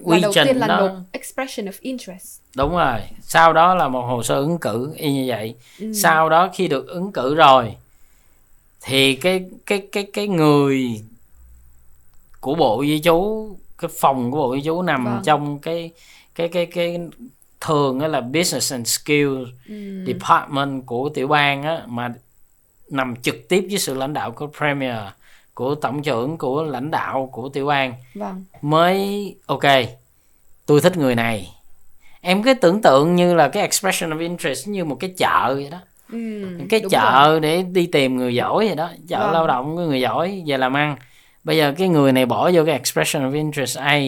quy 0.04 0.22
đầu 0.22 0.32
trình 0.34 0.48
tiên 0.48 0.58
là 0.58 0.68
đó. 0.68 0.80
nộp 0.80 0.92
expression 1.12 1.68
of 1.68 1.78
interest. 1.82 2.40
đúng 2.56 2.72
rồi. 2.72 3.00
Sau 3.22 3.54
đó 3.54 3.76
là 3.76 3.88
một 3.88 4.02
hồ 4.02 4.24
sơ 4.24 4.36
ứng 4.36 4.58
cử 4.58 4.94
y 4.98 5.14
như 5.14 5.26
vậy. 5.28 5.56
Ừ. 5.80 5.94
sau 5.94 6.30
đó 6.30 6.50
khi 6.54 6.68
được 6.68 6.88
ứng 6.88 7.12
cử 7.12 7.36
rồi 7.36 7.76
thì 8.82 9.16
cái 9.16 9.46
cái 9.66 9.88
cái 9.92 10.08
cái 10.14 10.28
người 10.28 11.02
của 12.40 12.56
bộ 12.56 12.84
di 12.86 13.00
trú 13.02 13.50
cái 13.78 13.90
phòng 14.00 14.32
của 14.32 14.38
bộ 14.38 14.56
di 14.56 14.62
trú 14.64 14.82
nằm 14.82 15.06
Vâng. 15.06 15.22
trong 15.24 15.60
cái 15.60 15.92
cái 16.36 16.48
cái 16.48 16.66
cái 16.66 17.00
thường 17.62 18.00
là 18.00 18.22
business 18.22 18.72
and 18.74 18.88
skills 18.88 19.48
Ừ. 19.70 20.04
department 20.08 20.86
của 20.86 21.10
tiểu 21.14 21.28
bang 21.28 21.64
á 21.64 21.84
mà 21.88 22.14
nằm 22.90 23.16
trực 23.16 23.36
tiếp 23.50 23.66
dưới 23.70 23.80
sự 23.80 23.94
lãnh 23.94 24.14
đạo 24.14 24.32
của 24.32 24.48
premier 24.58 24.98
của 25.54 25.76
tổng 25.76 26.04
trưởng 26.04 26.38
của 26.38 26.64
lãnh 26.64 26.92
đạo 26.92 27.30
của 27.32 27.50
tiểu 27.50 27.66
bang 27.66 27.94
Vâng. 28.14 28.46
mới 28.62 29.36
ok 29.46 29.64
tôi 30.66 30.82
thích 30.82 30.98
người 30.98 31.16
này 31.16 31.52
em 32.22 32.44
cứ 32.44 32.54
tưởng 32.54 32.82
tượng 32.82 33.16
như 33.16 33.34
là 33.36 33.50
cái 33.50 33.64
expression 33.64 34.10
of 34.12 34.20
interest 34.20 34.68
như 34.68 34.86
một 34.86 34.98
cái 35.00 35.14
chợ 35.18 35.54
vậy 35.56 35.70
đó 35.70 35.80
Ừ. 36.12 36.18
cái 36.70 36.82
chợ 36.90 37.26
rồi. 37.28 37.40
để 37.40 37.62
đi 37.72 37.88
tìm 37.88 38.18
người 38.18 38.36
giỏi 38.36 38.66
vậy 38.68 38.76
đó 38.76 38.90
chợ 39.08 39.20
Vâng. 39.20 39.32
lao 39.32 39.48
động 39.48 39.76
của 39.76 39.82
người 39.82 40.02
giỏi 40.02 40.44
về 40.48 40.58
làm 40.58 40.74
ăn 40.78 40.96
bây 41.44 41.58
giờ 41.58 41.74
cái 41.78 41.88
người 41.88 42.12
này 42.12 42.26
bỏ 42.26 42.52
vô 42.54 42.66
cái 42.66 42.74
expression 42.76 43.32
of 43.32 43.34
interest 43.34 43.78
A 43.78 44.00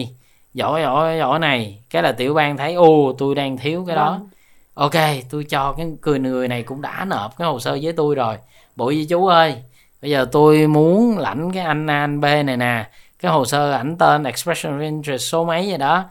giỏi 0.54 0.82
giỏi 0.82 1.18
giỏi 1.18 1.38
này 1.38 1.78
cái 1.90 2.02
là 2.02 2.12
tiểu 2.12 2.34
bang 2.34 2.56
thấy 2.56 2.74
ô 2.74 3.14
tôi 3.18 3.34
đang 3.34 3.56
thiếu 3.56 3.84
cái 3.86 3.96
đó 3.96 4.10
Vâng. 4.12 4.28
ok 4.74 5.02
tôi 5.30 5.44
cho 5.44 5.72
cái 5.72 5.86
người 6.02 6.18
người 6.18 6.48
này 6.48 6.62
cũng 6.62 6.82
đã 6.82 7.04
nộp 7.08 7.38
cái 7.38 7.48
hồ 7.48 7.60
sơ 7.60 7.78
với 7.82 7.92
tôi 7.92 8.14
rồi 8.14 8.36
bộ 8.76 8.90
di 8.90 9.04
chú 9.06 9.26
ơi 9.26 9.54
bây 10.02 10.10
giờ 10.10 10.26
tôi 10.32 10.66
muốn 10.66 11.18
lãnh 11.18 11.52
cái 11.52 11.64
anh 11.64 11.90
A 11.90 12.00
anh 12.04 12.20
B 12.20 12.24
này 12.24 12.56
nè 12.56 12.88
cái 13.18 13.32
hồ 13.32 13.44
sơ 13.44 13.72
ảnh 13.72 13.96
tên 13.96 14.24
expression 14.24 14.78
of 14.78 14.82
interest 14.82 15.22
số 15.32 15.44
mấy 15.44 15.68
vậy 15.68 15.78
đó 15.78 16.04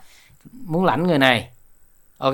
muốn 0.66 0.86
lãnh 0.86 1.04
người 1.08 1.18
này 1.18 1.48
ok 2.18 2.34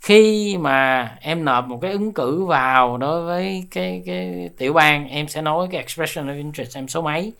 khi 0.00 0.56
mà 0.60 1.10
em 1.20 1.44
nộp 1.44 1.64
một 1.66 1.78
cái 1.82 1.92
ứng 1.92 2.12
cử 2.12 2.44
vào 2.44 2.96
đối 2.96 3.22
với 3.26 3.64
cái 3.70 4.02
cái 4.06 4.50
tiểu 4.58 4.72
bang 4.72 5.08
em 5.08 5.28
sẽ 5.28 5.42
nói 5.42 5.68
cái 5.70 5.80
expression 5.80 6.28
of 6.28 6.36
interest 6.36 6.76
em 6.76 6.88
số 6.88 7.02
mấy 7.02 7.32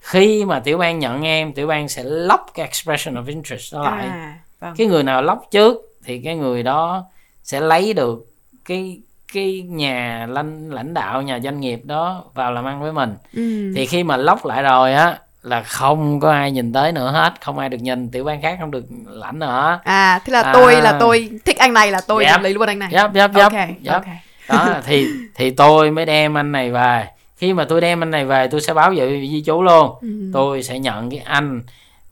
khi 0.00 0.44
mà 0.44 0.60
tiểu 0.60 0.78
bang 0.78 0.98
nhận 0.98 1.22
em 1.22 1.52
tiểu 1.52 1.66
bang 1.66 1.88
sẽ 1.88 2.02
lóc 2.04 2.46
cái 2.54 2.66
expression 2.66 3.14
of 3.14 3.26
interest 3.26 3.74
đó 3.74 3.84
lại 3.84 4.06
À, 4.06 4.38
vâng. 4.60 4.74
cái 4.76 4.86
người 4.86 5.02
nào 5.02 5.22
lóc 5.22 5.44
trước 5.50 5.76
thì 6.04 6.20
cái 6.24 6.36
người 6.36 6.62
đó 6.62 7.04
sẽ 7.42 7.60
lấy 7.60 7.92
được 7.92 8.26
cái 8.64 9.00
cái 9.32 9.62
nhà 9.66 10.26
lãnh 10.30 10.70
lãnh 10.70 10.94
đạo 10.94 11.22
nhà 11.22 11.40
doanh 11.40 11.60
nghiệp 11.60 11.80
đó 11.84 12.24
vào 12.34 12.52
làm 12.52 12.64
ăn 12.64 12.82
với 12.82 12.92
mình 12.92 13.14
ừ. 13.34 13.72
thì 13.76 13.86
khi 13.86 14.02
mà 14.04 14.16
lóc 14.16 14.46
lại 14.46 14.62
rồi 14.62 14.94
á 14.94 15.18
là 15.42 15.62
không 15.62 16.20
có 16.20 16.30
ai 16.32 16.50
nhìn 16.50 16.72
tới 16.72 16.92
nữa 16.92 17.10
hết 17.10 17.32
không 17.40 17.58
ai 17.58 17.68
được 17.68 17.78
nhìn 17.80 18.10
tiểu 18.10 18.24
bang 18.24 18.42
khác 18.42 18.56
không 18.60 18.70
được 18.70 18.84
lãnh 19.06 19.38
nữa. 19.38 19.80
À 19.84 20.20
thế 20.24 20.30
là 20.32 20.40
À. 20.42 20.52
tôi 20.54 20.80
là 20.82 20.96
tôi 21.00 21.30
thích 21.44 21.56
anh 21.58 21.72
này 21.74 21.90
là 21.92 22.00
tôi 22.00 22.24
Yep. 22.24 22.40
lấy 22.42 22.54
luôn 22.54 22.68
anh 22.68 22.78
này. 22.78 22.90
Giáp 22.92 23.14
giáp 23.14 23.30
giáp 23.34 23.52
ok 23.52 23.68
giáp 23.84 23.94
ok. 23.94 24.04
Đó 24.48 24.74
thì 24.86 25.06
thì 25.34 25.50
tôi 25.50 25.90
mới 25.90 26.06
đem 26.06 26.38
anh 26.38 26.52
này 26.52 26.70
về. 26.70 27.08
Khi 27.36 27.52
mà 27.52 27.64
tôi 27.68 27.80
đem 27.80 28.02
anh 28.02 28.10
này 28.10 28.24
về 28.24 28.48
tôi 28.50 28.60
sẽ 28.60 28.74
báo 28.74 28.90
về 28.96 29.20
di 29.30 29.42
chú 29.46 29.62
luôn. 29.62 29.94
Ừ. 30.00 30.30
tôi 30.32 30.62
sẽ 30.62 30.78
nhận 30.78 31.10
cái 31.10 31.18
anh 31.18 31.62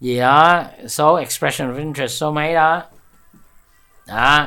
gì 0.00 0.18
đó 0.20 0.62
số 0.88 1.14
expression 1.14 1.72
of 1.74 1.78
interest 1.78 2.12
số 2.20 2.32
mấy 2.32 2.54
đó. 2.54 2.82
Đó. 4.06 4.46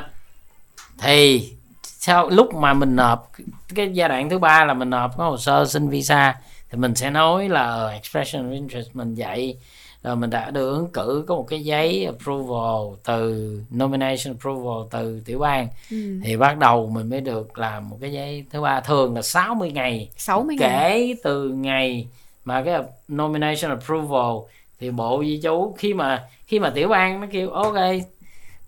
Thì 0.98 1.52
sau 1.82 2.28
lúc 2.28 2.54
mà 2.54 2.74
mình 2.74 2.96
nộp 2.96 3.30
cái 3.74 3.90
giai 3.92 4.08
đoạn 4.08 4.30
thứ 4.30 4.38
ba 4.38 4.64
là 4.64 4.74
mình 4.74 4.90
nộp 4.90 5.10
cái 5.18 5.26
hồ 5.26 5.36
sơ 5.38 5.64
xin 5.66 5.88
visa 5.88 6.34
thì 6.72 6.78
mình 6.78 6.94
sẽ 6.94 7.10
nói 7.10 7.48
là 7.48 7.66
ờ, 7.66 7.88
expression 7.88 8.50
of 8.50 8.52
interest 8.52 8.88
mình 8.94 9.14
dạy 9.14 9.56
rồi 10.02 10.16
mình 10.16 10.30
đã 10.30 10.50
được 10.50 10.70
ứng 10.70 10.88
cử 10.92 11.24
có 11.28 11.34
một 11.34 11.46
cái 11.48 11.64
giấy 11.64 12.04
approval 12.04 12.96
từ 13.04 13.60
nomination 13.76 14.34
approval 14.34 14.88
từ 14.90 15.22
tiểu 15.24 15.38
bang. 15.38 15.68
Ừ. 15.90 16.20
thì 16.24 16.36
bắt 16.36 16.58
đầu 16.58 16.90
mình 16.94 17.10
mới 17.10 17.20
được 17.20 17.58
làm 17.58 17.88
một 17.88 17.98
cái 18.00 18.12
giấy 18.12 18.44
thứ 18.50 18.60
ba 18.60 18.80
thường 18.80 19.14
là 19.14 19.22
60 19.22 19.72
ngày. 19.72 20.10
60 20.16 20.56
ngày 20.56 20.70
kể 20.70 21.14
từ 21.22 21.48
ngày 21.48 22.06
mà 22.44 22.62
cái 22.62 22.82
nomination 23.12 23.70
approval 23.70 24.36
thì 24.80 24.90
bộ 24.90 25.22
di 25.24 25.40
chú 25.42 25.74
khi 25.78 25.94
mà 25.94 26.24
khi 26.46 26.58
mà 26.58 26.70
tiểu 26.70 26.88
bang 26.88 27.20
nó 27.20 27.26
kêu 27.30 27.50
ok 27.50 27.76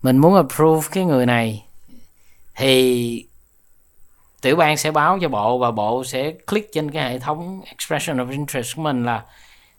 mình 0.01 0.17
muốn 0.17 0.35
approve 0.35 0.87
cái 0.91 1.05
người 1.05 1.25
này. 1.25 1.63
Thì 2.55 3.25
tiểu 4.45 4.55
bang 4.55 4.77
sẽ 4.77 4.91
báo 4.91 5.19
cho 5.21 5.29
bộ 5.29 5.57
và 5.57 5.71
bộ 5.71 6.03
sẽ 6.03 6.31
click 6.31 6.73
trên 6.73 6.91
cái 6.91 7.11
hệ 7.11 7.19
thống 7.19 7.61
expression 7.65 8.17
of 8.17 8.31
interest 8.31 8.75
của 8.75 8.81
mình 8.81 9.05
là 9.05 9.23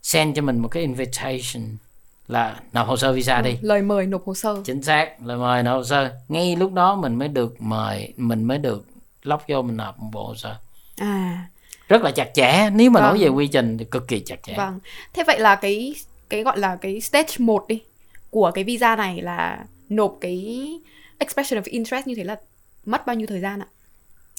send 0.03 0.37
cho 0.37 0.43
mình 0.43 0.59
một 0.59 0.69
cái 0.69 0.83
invitation 0.83 1.77
là 2.29 2.61
nộp 2.73 2.87
hồ 2.87 2.97
sơ 2.97 3.13
visa 3.13 3.41
đi. 3.41 3.59
Lời 3.61 3.83
mời 3.83 4.07
nộp 4.07 4.27
hồ 4.27 4.35
sơ. 4.35 4.63
Chính 4.65 4.83
xác 4.83 5.23
lời 5.25 5.37
mời 5.37 5.63
nộp 5.63 5.77
hồ 5.77 5.85
sơ. 5.85 6.11
Ngay 6.29 6.57
lúc 6.57 6.73
đó 6.73 6.97
mình 6.97 7.15
mới 7.15 7.29
được 7.29 7.61
mời 7.61 8.13
mình 8.17 8.45
mới 8.45 8.59
được 8.59 8.87
lóc 9.23 9.45
vô 9.49 9.63
mình 9.63 9.77
nộp 9.77 9.99
một 9.99 10.09
bộ 10.13 10.27
hồ 10.27 10.35
sơ. 10.35 10.57
À. 10.97 11.47
Rất 11.89 12.03
là 12.03 12.11
chặt 12.11 12.31
chẽ 12.35 12.71
nếu 12.73 12.91
mà 12.91 13.01
nói 13.01 13.13
Vâng. 13.13 13.21
về 13.21 13.29
quy 13.29 13.47
trình 13.47 13.79
thì 13.79 13.85
cực 13.85 14.09
kỳ 14.09 14.21
chặt 14.21 14.43
chẽ. 14.43 14.55
Vâng. 14.57 14.81
Thế 15.13 15.25
vậy 15.27 15.39
là 15.39 15.55
cái 15.55 15.95
cái 16.29 16.43
gọi 16.43 16.59
là 16.59 16.77
cái 16.77 17.01
stage 17.01 17.35
1 17.39 17.65
đi 17.69 17.83
của 18.31 18.51
cái 18.51 18.65
visa 18.65 18.97
này 18.97 19.23
là 19.23 19.65
nộp 19.89 20.17
cái 20.21 20.69
expression 21.19 21.63
of 21.63 21.65
interest 21.67 22.07
như 22.07 22.15
thế 22.15 22.25
là 22.25 22.37
mất 22.85 23.07
bao 23.07 23.17
nhiêu 23.17 23.27
thời 23.27 23.41
gian 23.41 23.61
ạ 23.61 23.67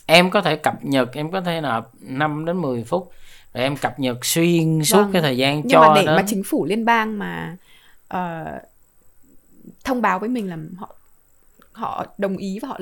em 0.08 0.30
có 0.30 0.42
thể 0.42 0.56
cập 0.56 0.86
nhật 0.86 1.14
em 1.14 1.32
có 1.32 1.42
thể 1.42 1.62
nộp 1.62 1.92
5 2.02 2.46
đến 2.46 2.58
10 2.62 2.84
phút 2.84 3.12
rồi 3.54 3.64
em 3.64 3.78
cập 3.78 4.00
nhật 4.00 4.26
xuyên 4.26 4.84
suốt 4.84 4.98
Vâng. 5.02 5.12
cái 5.12 5.22
thời 5.22 5.38
gian 5.38 5.56
nhưng 5.58 5.70
cho 5.70 5.82
mà 5.82 5.96
để 5.96 6.06
đến 6.06 6.16
mà 6.16 6.24
chính 6.28 6.44
phủ 6.44 6.66
liên 6.66 6.86
bang 6.86 7.20
mà 7.20 7.58
ờ, 8.08 8.46
thông 9.84 10.02
báo 10.02 10.20
với 10.20 10.30
mình 10.30 10.50
là 10.50 10.58
họ 10.78 10.96
họ 11.72 12.06
đồng 12.18 12.38
ý 12.38 12.60
và 12.62 12.68
họ 12.68 12.80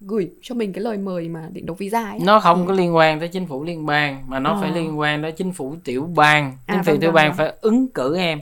gửi 0.00 0.30
cho 0.42 0.54
mình 0.54 0.72
cái 0.72 0.84
lời 0.84 0.98
mời 0.98 1.28
mà 1.28 1.48
để 1.52 1.60
nộp 1.60 1.78
visa 1.78 2.04
ấy 2.04 2.18
nó 2.22 2.40
không 2.40 2.66
có 2.66 2.72
liên 2.72 2.96
quan 2.96 3.18
tới 3.20 3.28
chính 3.28 3.46
phủ 3.46 3.64
liên 3.64 3.86
bang 3.86 4.24
mà 4.26 4.38
nó 4.38 4.50
Ờ. 4.54 4.60
phải 4.60 4.70
liên 4.72 4.98
quan 4.98 5.22
tới 5.22 5.32
chính 5.32 5.52
phủ 5.52 5.76
tiểu 5.84 6.10
bang 6.16 6.56
À, 6.66 6.74
chính 6.74 6.84
phủ 6.84 6.90
vâng, 6.92 7.00
tiểu 7.00 7.10
vâng, 7.10 7.14
bang 7.14 7.28
vâng. 7.30 7.36
phải 7.36 7.54
ứng 7.60 7.88
cử 7.88 8.16
em 8.16 8.40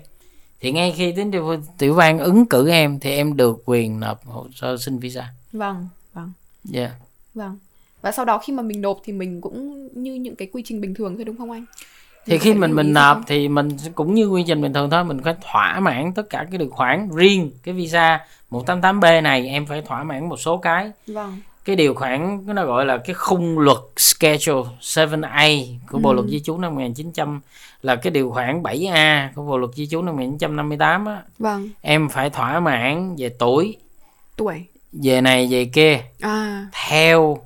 thì 0.60 0.72
ngay 0.72 0.92
khi 0.96 1.12
chính 1.16 1.32
phủ 1.32 1.54
tiểu 1.78 1.94
bang 1.94 2.18
ứng 2.18 2.46
cử 2.46 2.68
em 2.70 3.00
thì 3.00 3.10
em 3.10 3.36
được 3.36 3.62
quyền 3.64 4.00
nộp 4.00 4.26
hồ 4.26 4.46
sơ 4.54 4.76
xin 4.76 4.98
visa 4.98 5.28
vâng 5.52 5.88
vâng 6.14 6.32
yeah. 6.74 6.90
vâng 7.34 7.58
và 8.02 8.12
sau 8.12 8.24
đó 8.24 8.38
khi 8.38 8.52
mà 8.52 8.62
mình 8.62 8.80
nộp 8.80 9.00
thì 9.04 9.12
mình 9.12 9.40
cũng 9.40 9.88
như 10.02 10.14
những 10.14 10.36
cái 10.36 10.48
quy 10.52 10.62
trình 10.66 10.80
bình 10.80 10.94
thường 10.94 11.16
thôi 11.16 11.24
đúng 11.24 11.36
không 11.36 11.50
anh? 11.50 11.64
Thì 12.26 12.38
khi 12.38 12.54
mình 12.54 12.74
mình 12.74 12.92
nộp 12.92 13.14
không? 13.16 13.24
thì 13.26 13.48
mình 13.48 13.68
cũng 13.94 14.14
như 14.14 14.26
quy 14.28 14.44
trình 14.46 14.62
bình 14.62 14.72
thường 14.72 14.90
thôi 14.90 15.04
mình 15.04 15.20
phải 15.24 15.34
thỏa 15.52 15.80
mãn 15.80 16.12
tất 16.14 16.30
cả 16.30 16.46
cái 16.50 16.58
điều 16.58 16.70
khoản 16.70 17.08
riêng 17.16 17.50
cái 17.62 17.74
visa 17.74 18.20
188B 18.50 19.22
này 19.22 19.48
em 19.48 19.66
phải 19.66 19.82
thỏa 19.82 20.04
mãn 20.04 20.28
một 20.28 20.36
số 20.36 20.56
cái. 20.56 20.90
Vâng. 21.06 21.36
Cái 21.64 21.76
điều 21.76 21.94
khoản 21.94 22.42
nó 22.46 22.64
gọi 22.66 22.86
là 22.86 22.96
cái 22.98 23.14
khung 23.14 23.58
luật 23.58 23.78
schedule 23.96 24.68
7A 24.80 25.78
của 25.90 25.98
Bộ 25.98 26.10
Ừ. 26.10 26.14
luật 26.14 26.26
di 26.28 26.40
trú 26.40 26.58
năm 26.58 26.74
1900 26.74 27.40
là 27.82 27.96
cái 27.96 28.10
điều 28.10 28.30
khoản 28.30 28.62
7A 28.62 29.28
của 29.34 29.42
Bộ 29.42 29.58
luật 29.58 29.74
di 29.74 29.86
trú 29.86 30.02
năm 30.02 30.16
1958 30.16 31.06
á. 31.06 31.22
Vâng. 31.38 31.68
Em 31.80 32.08
phải 32.08 32.30
thỏa 32.30 32.60
mãn 32.60 33.16
về 33.18 33.28
tuổi 33.38 33.76
tuổi. 34.36 34.64
về 34.92 35.20
này 35.20 35.48
về 35.50 35.64
kia. 35.64 36.00
À. 36.20 36.66
Theo 36.88 37.38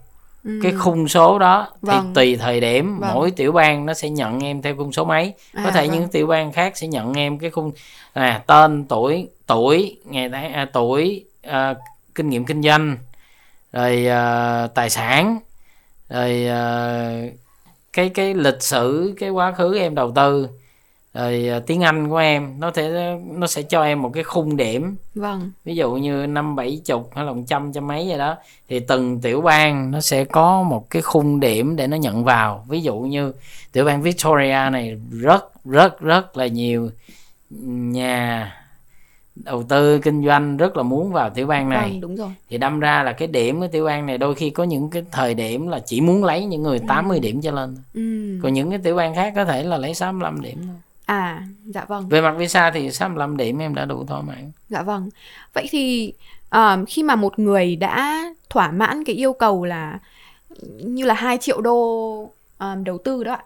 ừ. 0.45 0.61
cái 0.63 0.73
khung 0.73 1.09
số 1.09 1.39
đó 1.39 1.69
thì 1.73 1.89
Vâng. 1.89 2.13
tùy 2.15 2.37
thời 2.37 2.61
điểm 2.61 2.99
Vâng. 3.01 3.11
mỗi 3.15 3.31
tiểu 3.31 3.53
bang 3.53 3.87
nó 3.87 3.95
sẽ 3.95 4.11
nhận 4.11 4.41
em 4.45 4.63
theo 4.63 4.77
khung 4.77 4.93
số 4.93 5.05
mấy 5.05 5.35
có 5.55 5.61
À, 5.65 5.71
thể 5.71 5.87
vâng. 5.89 5.97
những 5.99 6.09
tiểu 6.09 6.27
bang 6.27 6.53
khác 6.53 6.77
sẽ 6.77 6.87
nhận 6.87 7.15
em 7.15 7.39
cái 7.39 7.51
khung 7.51 7.73
à, 8.13 8.43
tên 8.47 8.85
tuổi 8.85 9.29
tuổi 9.47 9.97
ngày 10.05 10.29
tháng 10.29 10.53
à, 10.53 10.65
tuổi 10.73 11.25
à, 11.43 11.75
kinh 12.15 12.29
nghiệm 12.31 12.45
kinh 12.45 12.63
doanh 12.63 12.97
rồi 13.73 14.07
à, 14.07 14.67
tài 14.75 14.91
sản 14.91 15.39
rồi 16.09 16.47
à, 16.47 17.11
cái 17.93 18.09
cái 18.09 18.35
lịch 18.35 18.63
sử 18.63 19.15
cái 19.21 19.31
quá 19.31 19.53
khứ 19.53 19.79
em 19.79 19.95
đầu 19.95 20.13
tư 20.13 20.49
rồi 21.15 21.49
à, 21.49 21.61
tiếng 21.67 21.83
Anh 21.83 22.09
của 22.09 22.17
em 22.17 22.61
nó 22.61 22.71
sẽ 22.75 23.17
nó 23.27 23.47
sẽ 23.47 23.63
cho 23.63 23.83
em 23.83 24.03
một 24.03 24.11
cái 24.15 24.25
khung 24.25 24.57
điểm. 24.57 24.97
Vâng. 25.15 25.51
Ví 25.65 25.75
dụ 25.77 25.93
như 25.93 26.27
năm 26.27 26.57
bảy 26.57 26.81
chục 26.85 27.11
hay 27.15 27.25
là 27.25 27.33
một 27.33 27.43
trăm 27.49 27.73
trăm 27.73 27.87
mấy 27.87 28.09
vậy 28.09 28.19
đó 28.19 28.37
thì 28.69 28.81
từng 28.81 29.21
tiểu 29.21 29.41
bang 29.41 29.91
nó 29.91 30.01
sẽ 30.01 30.25
có 30.25 30.63
một 30.63 30.91
cái 30.91 31.03
khung 31.03 31.41
điểm 31.41 31.77
để 31.77 31.87
nó 31.87 31.97
nhận 31.97 32.25
vào. 32.25 32.65
Ví 32.69 32.81
dụ 32.81 32.99
như 32.99 33.33
tiểu 33.73 33.85
bang 33.85 34.03
Victoria 34.03 34.71
này 34.73 35.01
rất 35.11 35.65
rất 35.65 36.01
rất 36.01 36.37
là 36.37 36.47
nhiều 36.47 36.91
nhà 37.51 38.53
đầu 39.35 39.63
tư 39.63 39.99
kinh 39.99 40.25
doanh 40.27 40.57
rất 40.57 40.77
là 40.77 40.83
muốn 40.83 41.13
vào 41.13 41.31
tiểu 41.31 41.47
bang 41.47 41.69
này. 41.69 41.91
Vâng 41.91 42.01
đúng 42.01 42.17
rồi. 42.17 42.31
Thì 42.51 42.59
đâm 42.59 42.81
ra 42.81 43.03
là 43.03 43.13
cái 43.13 43.29
điểm 43.29 43.61
của 43.61 43.67
tiểu 43.67 43.85
bang 43.85 44.07
này 44.07 44.19
đôi 44.19 44.35
khi 44.35 44.51
có 44.51 44.65
những 44.65 44.91
cái 44.91 45.03
thời 45.13 45.35
điểm 45.35 45.69
là 45.69 45.79
chỉ 45.87 46.01
muốn 46.01 46.25
lấy 46.25 46.45
những 46.45 46.63
người 46.63 46.79
80 46.89 47.21
điểm 47.21 47.41
trở 47.41 47.51
lên 47.51 47.77
ừ. 47.95 48.39
còn 48.43 48.53
những 48.53 48.71
cái 48.71 48.79
tiểu 48.79 48.97
bang 48.97 49.15
khác 49.15 49.33
có 49.37 49.45
thể 49.45 49.63
là 49.63 49.77
lấy 49.77 49.95
65 49.95 50.43
điểm 50.43 50.59
thôi 50.67 50.77
à 51.07 51.43
dạ 51.65 51.85
vâng. 51.89 52.09
Về 52.09 52.21
mặt 52.21 52.35
visa 52.39 52.71
thì 52.71 52.91
65 52.91 53.37
điểm 53.37 53.59
em 53.59 53.75
đã 53.75 53.85
đủ 53.85 54.05
thỏa 54.07 54.21
mãn 54.23 54.53
Dạ 54.69 54.83
vâng. 54.83 55.11
Vậy 55.55 55.67
thì 55.71 56.13
um, 56.51 56.85
khi 56.85 57.03
mà 57.03 57.17
một 57.17 57.39
người 57.39 57.77
đã 57.77 58.25
thỏa 58.51 58.71
mãn 58.71 59.05
cái 59.05 59.17
yêu 59.17 59.33
cầu 59.33 59.65
là 59.65 59.99
như 60.85 61.05
là 61.05 61.15
2 61.15 61.39
triệu 61.39 61.61
đô 61.61 62.31
um, 62.59 62.85
đầu 62.85 62.99
tư 62.99 63.25
đó 63.25 63.33
ạ. 63.33 63.45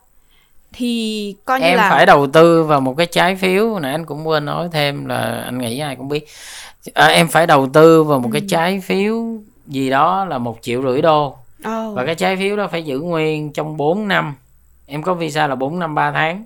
Thì 0.73 1.35
coi 1.45 1.61
như 1.61 1.67
em 1.67 1.77
là 1.77 1.91
phải 1.91 2.07
đầu 2.07 2.27
tư 2.27 2.65
vào 2.65 2.81
một 2.81 2.95
cái 2.97 3.07
trái 3.07 3.37
phiếu. 3.37 3.79
Nãy 3.79 3.93
anh 3.93 4.07
cũng 4.07 4.29
quên 4.29 4.45
nói 4.45 4.69
thêm 4.73 5.07
là 5.07 5.43
anh 5.45 5.59
nghĩ 5.59 5.79
ai 5.79 5.97
cũng 5.97 6.09
biết. 6.09 6.27
À, 6.95 7.07
em 7.07 7.29
phải 7.29 7.47
đầu 7.47 7.69
tư 7.73 8.05
vào 8.05 8.19
một 8.19 8.31
cái 8.33 8.41
Ừ. 8.41 8.47
trái 8.51 8.81
phiếu 8.81 9.25
gì 9.67 9.91
đó 9.91 10.25
là 10.25 10.39
một 10.39 10.59
triệu 10.63 10.83
rưỡi 10.83 11.03
đô. 11.03 11.27
Oh, 11.27 11.97
và 11.97 12.07
cái 12.07 12.15
trái 12.15 12.37
phiếu 12.37 12.57
đó 12.57 12.69
phải 12.69 12.83
giữ 12.83 13.01
nguyên 13.01 13.53
trong 13.53 13.77
4 13.77 14.09
năm. 14.09 14.35
Em 14.87 15.03
có 15.03 15.15
visa 15.15 15.47
là 15.47 15.55
4 15.55 15.79
năm 15.79 15.95
3 15.95 16.13
tháng 16.13 16.45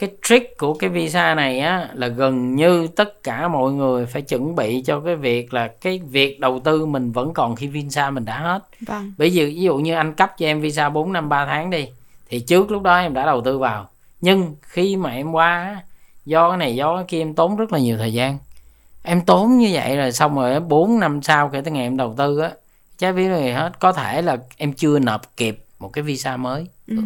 cái 0.00 0.10
trick 0.22 0.58
của 0.58 0.74
cái 0.74 0.90
visa 0.90 1.34
này 1.34 1.60
á 1.60 1.88
là 1.94 2.06
gần 2.06 2.56
như 2.56 2.86
tất 2.86 3.22
cả 3.22 3.48
mọi 3.48 3.72
người 3.72 4.06
phải 4.06 4.22
chuẩn 4.22 4.56
bị 4.56 4.82
cho 4.82 5.00
cái 5.00 5.16
việc 5.16 5.54
là 5.54 5.68
cái 5.68 6.00
việc 6.10 6.40
đầu 6.40 6.60
tư 6.60 6.86
mình 6.86 7.12
vẫn 7.12 7.34
còn 7.34 7.56
khi 7.56 7.66
visa 7.66 8.10
mình 8.10 8.24
đã 8.24 8.38
hết. 8.38 8.66
Vâng. 8.80 9.12
Bởi 9.18 9.30
vì 9.30 9.46
ví 9.46 9.60
dụ 9.60 9.78
như 9.78 9.94
anh 9.94 10.14
cấp 10.14 10.32
cho 10.38 10.46
em 10.46 10.60
visa 10.60 10.88
4 10.88 11.12
năm 11.12 11.28
3 11.28 11.46
tháng 11.46 11.70
đi 11.70 11.88
Thì 12.28 12.40
trước 12.40 12.70
lúc 12.70 12.82
đó 12.82 12.98
em 12.98 13.14
đã 13.14 13.26
đầu 13.26 13.40
tư 13.40 13.58
vào. 13.58 13.88
Nhưng 14.20 14.54
khi 14.62 14.96
mà 14.96 15.10
em 15.10 15.32
qua 15.32 15.82
Do 16.26 16.50
cái 16.50 16.58
này 16.58 16.76
do 16.76 16.96
cái 16.96 17.04
kia 17.08 17.18
em 17.20 17.34
tốn 17.34 17.56
rất 17.56 17.72
là 17.72 17.78
nhiều 17.78 17.98
thời 17.98 18.12
gian. 18.12 18.38
Em 19.02 19.20
tốn 19.20 19.58
như 19.58 19.70
vậy 19.72 19.96
rồi 19.96 20.12
xong 20.12 20.36
rồi 20.36 20.60
4 20.60 21.00
năm 21.00 21.22
sau 21.22 21.48
kể 21.48 21.60
từ 21.60 21.70
ngày 21.70 21.82
em 21.82 21.96
đầu 21.96 22.14
tư 22.18 22.38
á 22.38 22.50
Trái 22.98 23.12
phiếu 23.12 23.28
này 23.28 23.52
hết. 23.52 23.78
Có 23.80 23.92
thể 23.92 24.22
là 24.22 24.36
em 24.56 24.72
chưa 24.72 24.98
nộp 24.98 25.36
kịp 25.36 25.64
một 25.78 25.88
cái 25.92 26.04
visa 26.04 26.36
mới. 26.36 26.66
Ừ. 26.86 26.96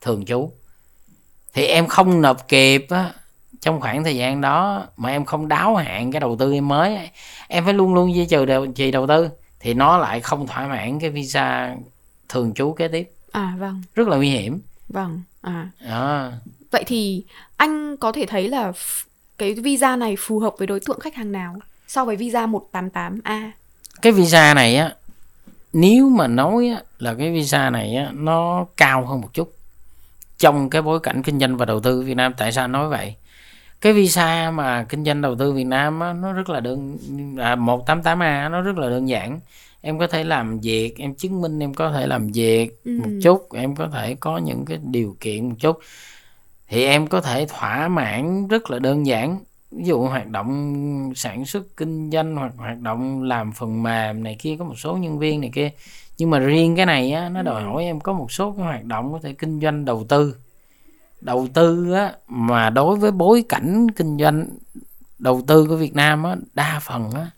thường 0.00 0.24
trú 0.24 0.50
Thì 1.58 1.64
em 1.64 1.86
không 1.86 2.20
nộp 2.20 2.48
kịp 2.48 2.86
á 2.90 3.12
trong 3.60 3.80
khoảng 3.80 4.04
thời 4.04 4.16
gian 4.16 4.40
đó 4.40 4.86
mà 4.96 5.08
em 5.08 5.24
không 5.24 5.48
đáo 5.48 5.76
hạn 5.76 6.12
cái 6.12 6.20
đầu 6.20 6.36
tư 6.38 6.52
em 6.52 6.68
mới 6.68 7.10
em 7.48 7.64
phải 7.64 7.74
luôn 7.74 7.94
luôn 7.94 8.14
duy 8.14 8.26
trì 8.26 8.46
đầu, 8.46 8.66
trì 8.66 8.90
đầu 8.90 9.06
tư 9.06 9.28
thì 9.60 9.74
nó 9.74 9.98
lại 9.98 10.20
không 10.20 10.46
thỏa 10.46 10.66
mãn 10.66 11.00
cái 11.00 11.10
visa 11.10 11.76
thường 12.28 12.54
trú 12.54 12.72
kế 12.72 12.88
tiếp 12.88 13.10
À 13.32 13.54
vâng, 13.58 13.82
rất 13.94 14.08
là 14.08 14.16
nguy 14.16 14.28
hiểm 14.28 14.60
vâng. 14.88 15.22
À 15.40 15.68
đó. 15.88 16.30
vậy 16.70 16.84
thì 16.86 17.24
anh 17.56 17.96
có 17.96 18.12
thể 18.12 18.26
thấy 18.26 18.48
là 18.48 18.72
cái 19.38 19.54
visa 19.54 19.96
này 19.96 20.16
phù 20.18 20.38
hợp 20.38 20.54
với 20.58 20.66
đối 20.66 20.80
tượng 20.80 21.00
khách 21.00 21.14
hàng 21.14 21.32
nào 21.32 21.56
so 21.88 22.04
với 22.04 22.16
visa 22.16 22.46
188A? 22.46 23.50
cái 24.02 24.12
visa 24.12 24.54
này 24.54 24.76
á 24.76 24.94
nếu 25.72 26.08
mà 26.08 26.26
nói 26.26 26.68
á, 26.68 26.82
là 26.98 27.14
cái 27.14 27.32
visa 27.32 27.70
này 27.70 27.94
á, 27.94 28.10
nó 28.14 28.66
cao 28.76 29.06
hơn 29.06 29.20
một 29.20 29.28
chút 29.34 29.57
trong 30.38 30.70
cái 30.70 30.82
bối 30.82 31.00
cảnh 31.00 31.22
kinh 31.22 31.38
doanh 31.40 31.56
và 31.56 31.64
đầu 31.66 31.80
tư 31.80 32.02
Việt 32.02 32.14
Nam. 32.14 32.32
Tại 32.38 32.52
sao 32.52 32.68
nói 32.68 32.88
vậy? 32.88 33.14
Cái 33.80 33.92
visa 33.92 34.50
mà 34.54 34.86
kinh 34.88 35.04
doanh 35.04 35.22
đầu 35.22 35.36
tư 35.36 35.52
Việt 35.52 35.64
Nam 35.64 36.00
á, 36.00 36.12
nó 36.12 36.32
rất 36.32 36.48
là 36.50 36.60
đơn 36.60 36.98
à, 37.38 37.56
188A 37.56 38.50
nó 38.50 38.60
rất 38.60 38.78
là 38.78 38.88
đơn 38.90 39.08
giản. 39.08 39.40
Em 39.80 39.98
có 39.98 40.06
thể 40.06 40.24
làm 40.24 40.60
việc 40.60 40.98
em 40.98 41.14
chứng 41.14 41.40
minh 41.40 41.58
em 41.62 41.74
có 41.74 41.92
thể 41.92 42.06
làm 42.06 42.26
việc 42.32 42.84
Ừ. 42.84 42.90
một 43.02 43.10
chút 43.22 43.52
em 43.52 43.76
có 43.76 43.88
thể 43.88 44.14
có 44.14 44.38
những 44.38 44.64
cái 44.64 44.78
điều 44.82 45.16
kiện 45.20 45.48
một 45.48 45.54
chút. 45.58 45.78
Thì 46.68 46.84
em 46.84 47.06
có 47.06 47.20
thể 47.20 47.46
thỏa 47.48 47.88
mãn 47.88 48.48
rất 48.48 48.70
là 48.70 48.78
đơn 48.78 49.06
giản. 49.06 49.38
Ví 49.70 49.84
dụ 49.84 50.06
hoạt 50.06 50.26
động 50.28 51.12
sản 51.16 51.44
xuất 51.46 51.76
kinh 51.76 52.10
doanh 52.10 52.36
hoặc 52.36 52.52
hoạt 52.56 52.78
động 52.80 53.22
làm 53.22 53.52
phần 53.52 53.82
mềm 53.82 54.24
này 54.24 54.36
kia 54.38 54.56
có 54.58 54.64
một 54.64 54.74
số 54.78 54.96
nhân 54.96 55.18
viên 55.18 55.40
này 55.40 55.50
kia 55.54 55.70
nhưng 56.18 56.30
mà 56.30 56.38
riêng 56.38 56.76
cái 56.76 56.86
này 56.86 57.12
á 57.12 57.28
nó 57.28 57.42
đòi 57.42 57.62
Ừ. 57.62 57.66
hỏi 57.68 57.84
em 57.84 58.00
có 58.00 58.12
một 58.12 58.32
số 58.32 58.52
cái 58.52 58.64
hoạt 58.64 58.84
động 58.84 59.12
có 59.12 59.18
thể 59.22 59.32
kinh 59.32 59.60
doanh 59.60 59.84
đầu 59.84 60.04
tư. 60.08 60.34
Đầu 61.20 61.48
tư 61.54 61.92
á 61.92 62.12
mà 62.28 62.70
đối 62.70 62.96
với 62.96 63.10
bối 63.10 63.44
cảnh 63.48 63.86
kinh 63.90 64.18
doanh 64.18 64.46
đầu 65.18 65.42
tư 65.46 65.66
của 65.66 65.76
Việt 65.76 65.94
Nam 65.94 66.24
á 66.24 66.36
đa 66.54 66.80
phần 66.82 67.10
á 67.10 67.30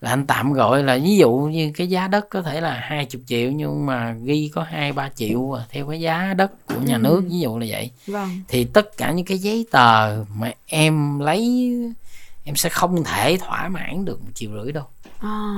là 0.00 0.10
anh 0.10 0.26
tạm 0.26 0.52
gọi 0.52 0.82
là 0.82 0.98
ví 1.02 1.16
dụ 1.16 1.30
như 1.32 1.72
cái 1.76 1.86
giá 1.88 2.08
đất 2.08 2.26
có 2.30 2.42
thể 2.42 2.60
là 2.60 2.74
20 2.82 3.22
triệu 3.26 3.50
nhưng 3.52 3.86
mà 3.86 4.16
ghi 4.24 4.50
có 4.54 4.62
hai 4.62 4.92
ba 4.92 5.08
triệu 5.14 5.52
à, 5.58 5.64
theo 5.70 5.88
cái 5.88 6.00
giá 6.00 6.34
đất 6.36 6.66
của 6.66 6.80
nhà 6.80 6.94
Ừ. 6.96 7.00
nước 7.00 7.20
ví 7.30 7.38
dụ 7.40 7.58
là 7.58 7.66
vậy. 7.68 7.90
Vâng. 8.06 8.28
Thì 8.48 8.64
tất 8.64 8.96
cả 8.96 9.12
những 9.12 9.26
cái 9.26 9.38
giấy 9.38 9.66
tờ 9.70 10.24
mà 10.36 10.52
em 10.66 11.18
lấy 11.18 11.70
em 12.44 12.56
sẽ 12.56 12.68
không 12.68 13.04
thể 13.04 13.36
thỏa 13.40 13.68
mãn 13.68 14.04
được 14.04 14.20
một 14.22 14.30
triệu 14.34 14.50
rưỡi 14.62 14.72
đâu. 14.72 14.84
À, 15.20 15.54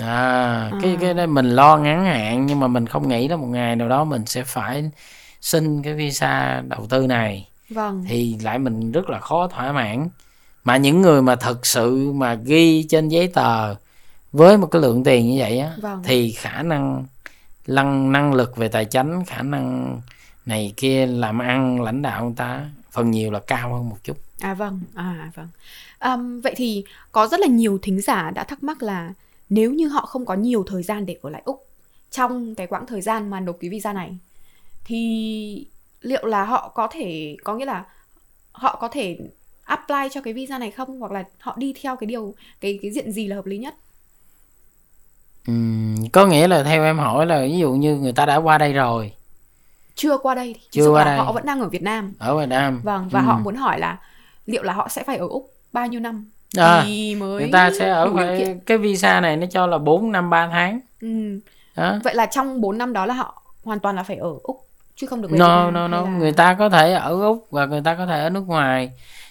à, 0.00 0.70
cái 0.82 0.90
À. 0.90 0.96
cái 1.00 1.14
đó 1.14 1.26
mình 1.26 1.50
lo 1.50 1.76
ngắn 1.76 2.04
hạn 2.04 2.46
nhưng 2.46 2.60
mà 2.60 2.66
mình 2.68 2.86
không 2.86 3.08
nghĩ 3.08 3.28
là 3.28 3.36
một 3.36 3.46
ngày 3.46 3.76
nào 3.76 3.88
đó 3.88 4.04
mình 4.04 4.26
sẽ 4.26 4.44
phải 4.44 4.90
xin 5.40 5.82
cái 5.82 5.94
visa 5.94 6.62
đầu 6.68 6.86
tư 6.90 7.06
này 7.06 7.48
vâng 7.70 8.04
thì 8.08 8.36
lại 8.42 8.58
mình 8.58 8.92
rất 8.92 9.10
là 9.10 9.20
khó 9.20 9.48
thỏa 9.48 9.72
mãn 9.72 10.08
mà 10.64 10.76
những 10.76 11.02
người 11.02 11.22
mà 11.22 11.36
thật 11.36 11.66
sự 11.66 12.12
mà 12.12 12.34
ghi 12.34 12.82
trên 12.90 13.08
giấy 13.08 13.28
tờ 13.28 13.74
với 14.32 14.58
một 14.58 14.66
cái 14.66 14.82
lượng 14.82 15.04
tiền 15.04 15.26
như 15.30 15.36
vậy 15.38 15.58
á 15.58 15.72
Vâng. 15.80 16.02
thì 16.04 16.32
khả 16.32 16.62
năng 16.62 17.04
năng 17.66 18.12
năng 18.12 18.34
lực 18.34 18.56
về 18.56 18.68
tài 18.68 18.84
chính 18.84 19.24
khả 19.24 19.42
năng 19.42 20.00
này 20.46 20.72
kia 20.76 21.06
làm 21.06 21.38
ăn 21.38 21.82
lãnh 21.82 22.02
đạo 22.02 22.24
người 22.24 22.34
ta 22.36 22.60
phần 22.90 23.10
nhiều 23.10 23.30
là 23.30 23.40
cao 23.46 23.74
hơn 23.74 23.88
một 23.88 23.96
chút 24.04 24.16
À 24.40 24.54
vâng, 24.54 24.80
à 24.94 25.30
vâng. 25.34 25.48
Ờm, 25.98 26.40
vậy 26.40 26.54
thì 26.56 26.84
có 27.12 27.26
rất 27.26 27.40
là 27.40 27.46
nhiều 27.46 27.78
thính 27.82 28.00
giả 28.00 28.30
đã 28.30 28.44
thắc 28.44 28.62
mắc 28.62 28.82
là 28.82 29.10
nếu 29.54 29.72
như 29.72 29.88
họ 29.88 30.06
không 30.06 30.26
có 30.26 30.34
nhiều 30.34 30.64
thời 30.66 30.82
gian 30.82 31.06
để 31.06 31.16
ở 31.22 31.30
lại 31.30 31.42
Úc 31.44 31.66
trong 32.10 32.54
cái 32.54 32.66
quãng 32.66 32.86
thời 32.86 33.00
gian 33.00 33.30
mà 33.30 33.40
nộp 33.40 33.56
cái 33.60 33.70
visa 33.70 33.92
này 33.92 34.16
thì 34.84 35.66
liệu 36.00 36.26
là 36.26 36.44
họ 36.44 36.68
có 36.74 36.88
thể 36.92 37.36
có 37.44 37.54
nghĩa 37.54 37.64
là 37.64 37.84
họ 38.52 38.78
có 38.80 38.88
thể 38.88 39.18
apply 39.64 40.08
cho 40.12 40.20
cái 40.20 40.32
visa 40.32 40.58
này 40.58 40.70
không 40.70 41.00
hoặc 41.00 41.12
là 41.12 41.24
họ 41.38 41.54
đi 41.58 41.74
theo 41.82 41.96
cái 41.96 42.06
điều 42.06 42.34
cái 42.60 42.78
cái 42.82 42.90
diện 42.90 43.12
gì 43.12 43.26
là 43.28 43.36
hợp 43.36 43.46
lý 43.46 43.58
nhất? 43.58 43.74
Ừm, 45.46 46.08
có 46.12 46.26
nghĩa 46.26 46.48
là 46.48 46.62
theo 46.62 46.84
em 46.84 46.98
hỏi 46.98 47.26
là 47.26 47.42
ví 47.42 47.58
dụ 47.58 47.72
như 47.72 47.96
người 47.96 48.12
ta 48.12 48.26
đã 48.26 48.36
qua 48.36 48.58
đây 48.58 48.72
rồi 48.72 49.12
Chưa 49.94 50.18
qua 50.18 50.34
đây 50.34 50.54
thì 50.54 50.60
Chưa 50.70 50.90
qua 50.90 51.04
đây. 51.04 51.18
họ 51.18 51.32
vẫn 51.32 51.46
đang 51.46 51.60
ở 51.60 51.68
Việt 51.68 51.82
Nam. 51.82 52.12
ở 52.18 52.38
Việt 52.38 52.46
Nam 52.48 52.80
Vâng 52.84 53.08
và 53.08 53.20
Ừm. 53.20 53.28
họ 53.28 53.38
muốn 53.38 53.56
hỏi 53.56 53.78
là 53.80 53.98
liệu 54.46 54.62
là 54.62 54.72
họ 54.72 54.88
sẽ 54.88 55.02
phải 55.02 55.16
ở 55.16 55.26
Úc 55.28 55.52
bao 55.72 55.86
nhiêu 55.86 56.00
năm 56.00 56.30
À, 56.56 56.82
thì 56.86 57.14
mới 57.14 57.40
người 57.40 57.50
ta 57.52 57.70
sẽ 57.78 57.88
ở 57.90 58.10
phải 58.14 58.56
cái 58.66 58.78
visa 58.78 59.20
này 59.20 59.36
nó 59.36 59.46
cho 59.50 59.66
là 59.66 59.78
4 59.78 60.12
năm 60.12 60.30
3 60.30 60.48
tháng 60.52 60.80
Ừ. 61.00 61.40
đó 61.76 61.98
Vậy 62.04 62.14
là 62.14 62.26
trong 62.26 62.60
4 62.60 62.78
năm 62.78 62.92
đó 62.92 63.06
là 63.06 63.14
họ 63.14 63.42
hoàn 63.64 63.80
toàn 63.80 63.96
là 63.96 64.02
phải 64.02 64.16
ở 64.16 64.28
Úc 64.42 64.60
chứ 64.96 65.06
không 65.06 65.22
được 65.22 65.28
về 65.30 65.32
Việt 65.32 65.38
no 65.38 65.64
Nam 65.64 65.74
no 65.74 65.88
no 65.88 66.00
là- 66.02 66.10
người 66.10 66.32
ta 66.32 66.54
có 66.54 66.68
thể 66.68 66.92
ở 66.92 67.22
úc 67.22 67.46
và 67.50 67.66
người 67.66 67.80
ta 67.84 67.94
có 67.94 68.06
thể 68.06 68.20
ở 68.20 68.30
nước 68.30 68.44
ngoài 68.48 68.90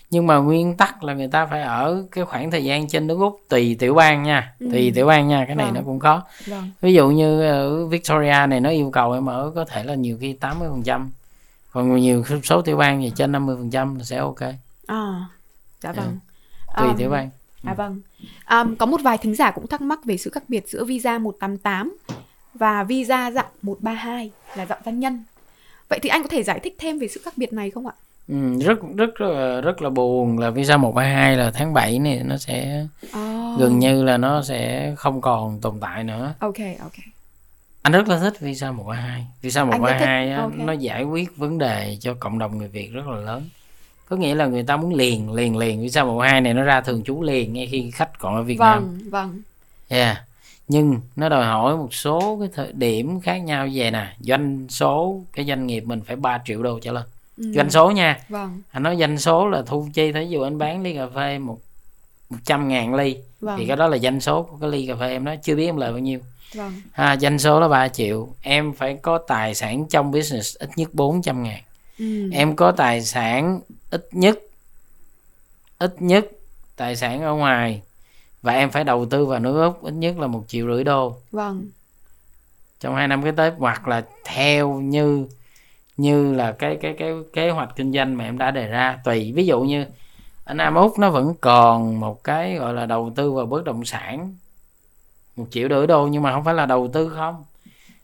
nhưng 0.09 0.27
mà 0.27 0.37
nguyên 0.37 0.77
tắc 0.77 1.03
là 1.03 1.13
người 1.13 1.27
ta 1.27 1.45
phải 1.45 1.61
ở 1.61 2.05
cái 2.11 2.25
khoảng 2.25 2.51
thời 2.51 2.63
gian 2.63 2.87
trên 2.87 3.07
nước 3.07 3.17
úc 3.19 3.39
tùy 3.49 3.75
tiểu 3.79 3.93
bang 3.93 4.23
nha 4.23 4.53
Ừ. 4.59 4.67
tùy 4.71 4.91
tiểu 4.95 5.07
bang 5.07 5.27
nha 5.27 5.45
cái 5.47 5.55
này 5.55 5.65
Vâng. 5.65 5.75
nó 5.75 5.81
cũng 5.85 5.99
khó 5.99 6.23
Vâng. 6.45 6.71
ví 6.81 6.93
dụ 6.93 7.09
như 7.09 7.41
ở 7.41 7.85
Victoria 7.85 8.45
này 8.49 8.59
nó 8.59 8.69
yêu 8.69 8.89
cầu 8.91 9.11
em 9.11 9.25
ở 9.29 9.51
có 9.55 9.65
thể 9.65 9.83
là 9.83 9.93
nhiều 9.95 10.17
khi 10.21 10.33
80 10.33 10.67
phần 10.71 10.83
trăm 10.83 11.11
còn 11.71 11.95
nhiều 11.95 12.23
số 12.43 12.61
tiểu 12.61 12.77
bang 12.77 13.01
thì 13.01 13.11
trên 13.15 13.31
50 13.31 13.55
phần 13.55 13.69
trăm 13.71 13.95
là 13.97 14.03
sẽ 14.03 14.17
ok 14.17 14.41
À, 14.87 15.13
dạ 15.83 15.91
vâng. 15.91 16.17
Tùy 16.77 16.87
Um, 16.87 16.97
tiểu 16.97 17.09
bang 17.09 17.29
À 17.63 17.73
vâng. 17.73 18.01
Um, 18.49 18.75
có 18.75 18.85
một 18.85 19.01
vài 19.03 19.17
thính 19.17 19.35
giả 19.35 19.51
cũng 19.51 19.67
thắc 19.67 19.81
mắc 19.81 20.05
về 20.05 20.17
sự 20.17 20.29
khác 20.29 20.43
biệt 20.47 20.63
giữa 20.67 20.83
visa 20.85 21.17
188 21.17 21.97
và 22.53 22.83
visa 22.83 23.31
dạng 23.31 23.45
132 23.61 24.31
là 24.55 24.65
dạng 24.65 24.81
doanh 24.85 24.99
nhân. 24.99 25.23
Vậy 25.89 25.99
thì 26.01 26.09
anh 26.09 26.21
có 26.23 26.27
thể 26.29 26.43
giải 26.43 26.59
thích 26.59 26.75
thêm 26.79 26.99
về 26.99 27.07
sự 27.07 27.21
khác 27.25 27.33
biệt 27.37 27.53
này 27.53 27.71
không 27.71 27.87
ạ? 27.87 27.93
ừ, 28.27 28.35
rất 28.61 28.77
rất 28.97 29.21
là 29.21 29.61
rất 29.61 29.81
là 29.81 29.89
buồn 29.89 30.39
là 30.39 30.49
visa 30.49 30.77
132 30.77 31.35
là 31.37 31.51
tháng 31.53 31.73
7 31.73 31.99
này 31.99 32.21
nó 32.25 32.37
sẽ 32.37 32.85
Oh. 33.17 33.59
gần 33.59 33.79
như 33.79 34.03
là 34.03 34.17
nó 34.17 34.41
sẽ 34.43 34.93
không 34.97 35.21
còn 35.21 35.61
tồn 35.61 35.79
tại 35.79 36.03
nữa 36.03 36.33
Ok, 36.39 36.55
ok. 36.79 36.91
anh 37.81 37.93
rất 37.93 38.07
là 38.07 38.19
thích 38.19 38.39
visa 38.39 38.71
132 38.71 39.25
visa 39.41 39.61
Anh 39.61 39.69
rất 39.69 39.77
132 39.77 40.25
thích, 40.27 40.33
á, 40.35 40.41
ok. 40.41 40.53
nó 40.55 40.73
giải 40.73 41.03
quyết 41.03 41.37
vấn 41.37 41.57
đề 41.57 41.97
cho 42.01 42.13
cộng 42.19 42.39
đồng 42.39 42.57
người 42.57 42.67
Việt 42.67 42.89
rất 42.93 43.07
là 43.07 43.15
lớn 43.17 43.49
có 44.13 44.19
nghĩa 44.19 44.35
là 44.35 44.45
người 44.45 44.63
ta 44.63 44.77
muốn 44.77 44.93
liền 44.93 45.33
liền 45.33 45.57
liền. 45.57 45.81
Visa 45.81 46.03
132 46.03 46.41
này 46.41 46.53
nó 46.53 46.63
ra 46.63 46.81
thường 46.81 47.03
trú 47.03 47.21
liền 47.21 47.53
ngay 47.53 47.67
khi 47.71 47.91
khách 47.91 48.19
còn 48.19 48.35
ở 48.35 48.43
Việt 48.43 48.59
Nam? 48.59 48.83
Vâng, 48.83 49.09
vâng. 49.09 49.41
yeah. 49.87 50.17
nhưng 50.67 50.99
nó 51.15 51.29
đòi 51.29 51.45
hỏi 51.45 51.77
một 51.77 51.93
số 51.93 52.37
cái 52.39 52.49
thời 52.53 52.71
điểm 52.73 53.21
khác 53.21 53.37
nhau 53.37 53.67
về 53.73 53.91
nè. 53.91 54.15
Doanh 54.19 54.65
số 54.69 55.21
cái 55.33 55.45
doanh 55.45 55.67
nghiệp 55.67 55.83
mình 55.85 56.01
phải 56.01 56.15
3 56.15 56.41
triệu 56.45 56.63
đô 56.63 56.79
trở 56.79 56.91
lên. 56.91 57.03
Ừ. 57.37 57.53
doanh 57.55 57.69
số 57.69 57.91
nha. 57.91 58.19
Vâng, 58.29 58.61
anh 58.71 58.83
nói 58.83 58.97
doanh 58.99 59.17
số 59.17 59.47
là 59.47 59.61
thu 59.65 59.87
chi 59.93 60.11
thí 60.11 60.25
dụ 60.25 60.41
anh 60.41 60.57
bán 60.57 60.83
ly 60.83 60.93
cà 60.93 61.07
phê 61.15 61.39
một 61.39 61.57
một 62.29 62.37
trăm 62.45 62.67
ngàn 62.67 62.95
ly 62.95 63.17
vâng, 63.41 63.59
thì 63.59 63.65
cái 63.65 63.77
đó 63.77 63.87
là 63.87 63.97
doanh 63.97 64.21
số 64.21 64.43
của 64.43 64.57
cái 64.61 64.69
ly 64.69 64.87
cà 64.87 64.95
phê. 64.95 65.09
Em 65.09 65.25
đó 65.25 65.35
chưa 65.43 65.55
biết 65.55 65.65
em 65.65 65.77
lời 65.77 65.91
bao 65.91 65.99
nhiêu. 65.99 66.19
Vâng. 66.55 66.73
À, 66.91 67.17
doanh 67.21 67.39
số 67.39 67.59
là 67.59 67.67
3 67.67 67.87
triệu. 67.87 68.27
Em 68.41 68.73
phải 68.73 68.97
có 69.01 69.17
tài 69.17 69.55
sản 69.55 69.85
trong 69.89 70.11
business 70.11 70.57
ít 70.57 70.69
nhất 70.75 70.89
400 70.93 71.43
ngàn 71.43 71.61
Ừ. 71.99 72.29
Em 72.31 72.55
có 72.55 72.71
tài 72.71 73.01
sản 73.01 73.61
ít 73.89 74.07
nhất 74.11 74.39
Ít 75.79 75.95
nhất 75.99 76.25
Tài 76.75 76.95
sản 76.95 77.21
ở 77.21 77.33
ngoài 77.33 77.81
Và 78.41 78.53
em 78.53 78.71
phải 78.71 78.83
đầu 78.83 79.05
tư 79.05 79.25
vào 79.25 79.39
nước 79.39 79.63
Úc 79.63 79.83
Ít 79.83 79.93
nhất 79.93 80.19
là 80.19 80.27
một 80.27 80.43
triệu 80.47 80.67
rưỡi 80.67 80.83
đô. 80.83 81.15
Vâng, 81.31 81.69
Trong 82.79 82.95
hai 82.95 83.07
năm 83.07 83.23
kế 83.23 83.31
tới 83.31 83.51
Hoặc 83.57 83.87
là 83.87 84.05
theo 84.23 84.73
như 84.73 85.27
Như 85.97 86.33
là 86.33 86.51
cái 86.51 86.77
cái 86.81 86.95
cái 86.99 87.13
kế 87.33 87.49
hoạch 87.49 87.69
kinh 87.75 87.93
doanh 87.93 88.17
mà 88.17 88.23
em 88.23 88.37
đã 88.37 88.51
đề 88.51 88.67
ra. 88.67 88.99
Tùy 89.03 89.33
ví 89.35 89.45
dụ 89.45 89.61
như 89.61 89.85
Ở 90.43 90.53
Nam 90.53 90.75
Úc 90.75 90.99
nó 90.99 91.09
vẫn 91.09 91.33
còn 91.41 91.99
một 91.99 92.23
cái 92.23 92.55
gọi 92.55 92.73
là 92.73 92.85
đầu 92.85 93.11
tư 93.15 93.31
vào 93.31 93.45
bất 93.45 93.63
động 93.63 93.85
sản 93.85 94.33
một 95.35 95.47
triệu 95.51 95.69
rưỡi 95.69 95.87
đô 95.87 96.07
nhưng 96.07 96.23
mà 96.23 96.33
không 96.33 96.43
phải 96.43 96.53
là 96.53 96.65
đầu 96.65 96.89
tư 96.93 97.09
không 97.09 97.43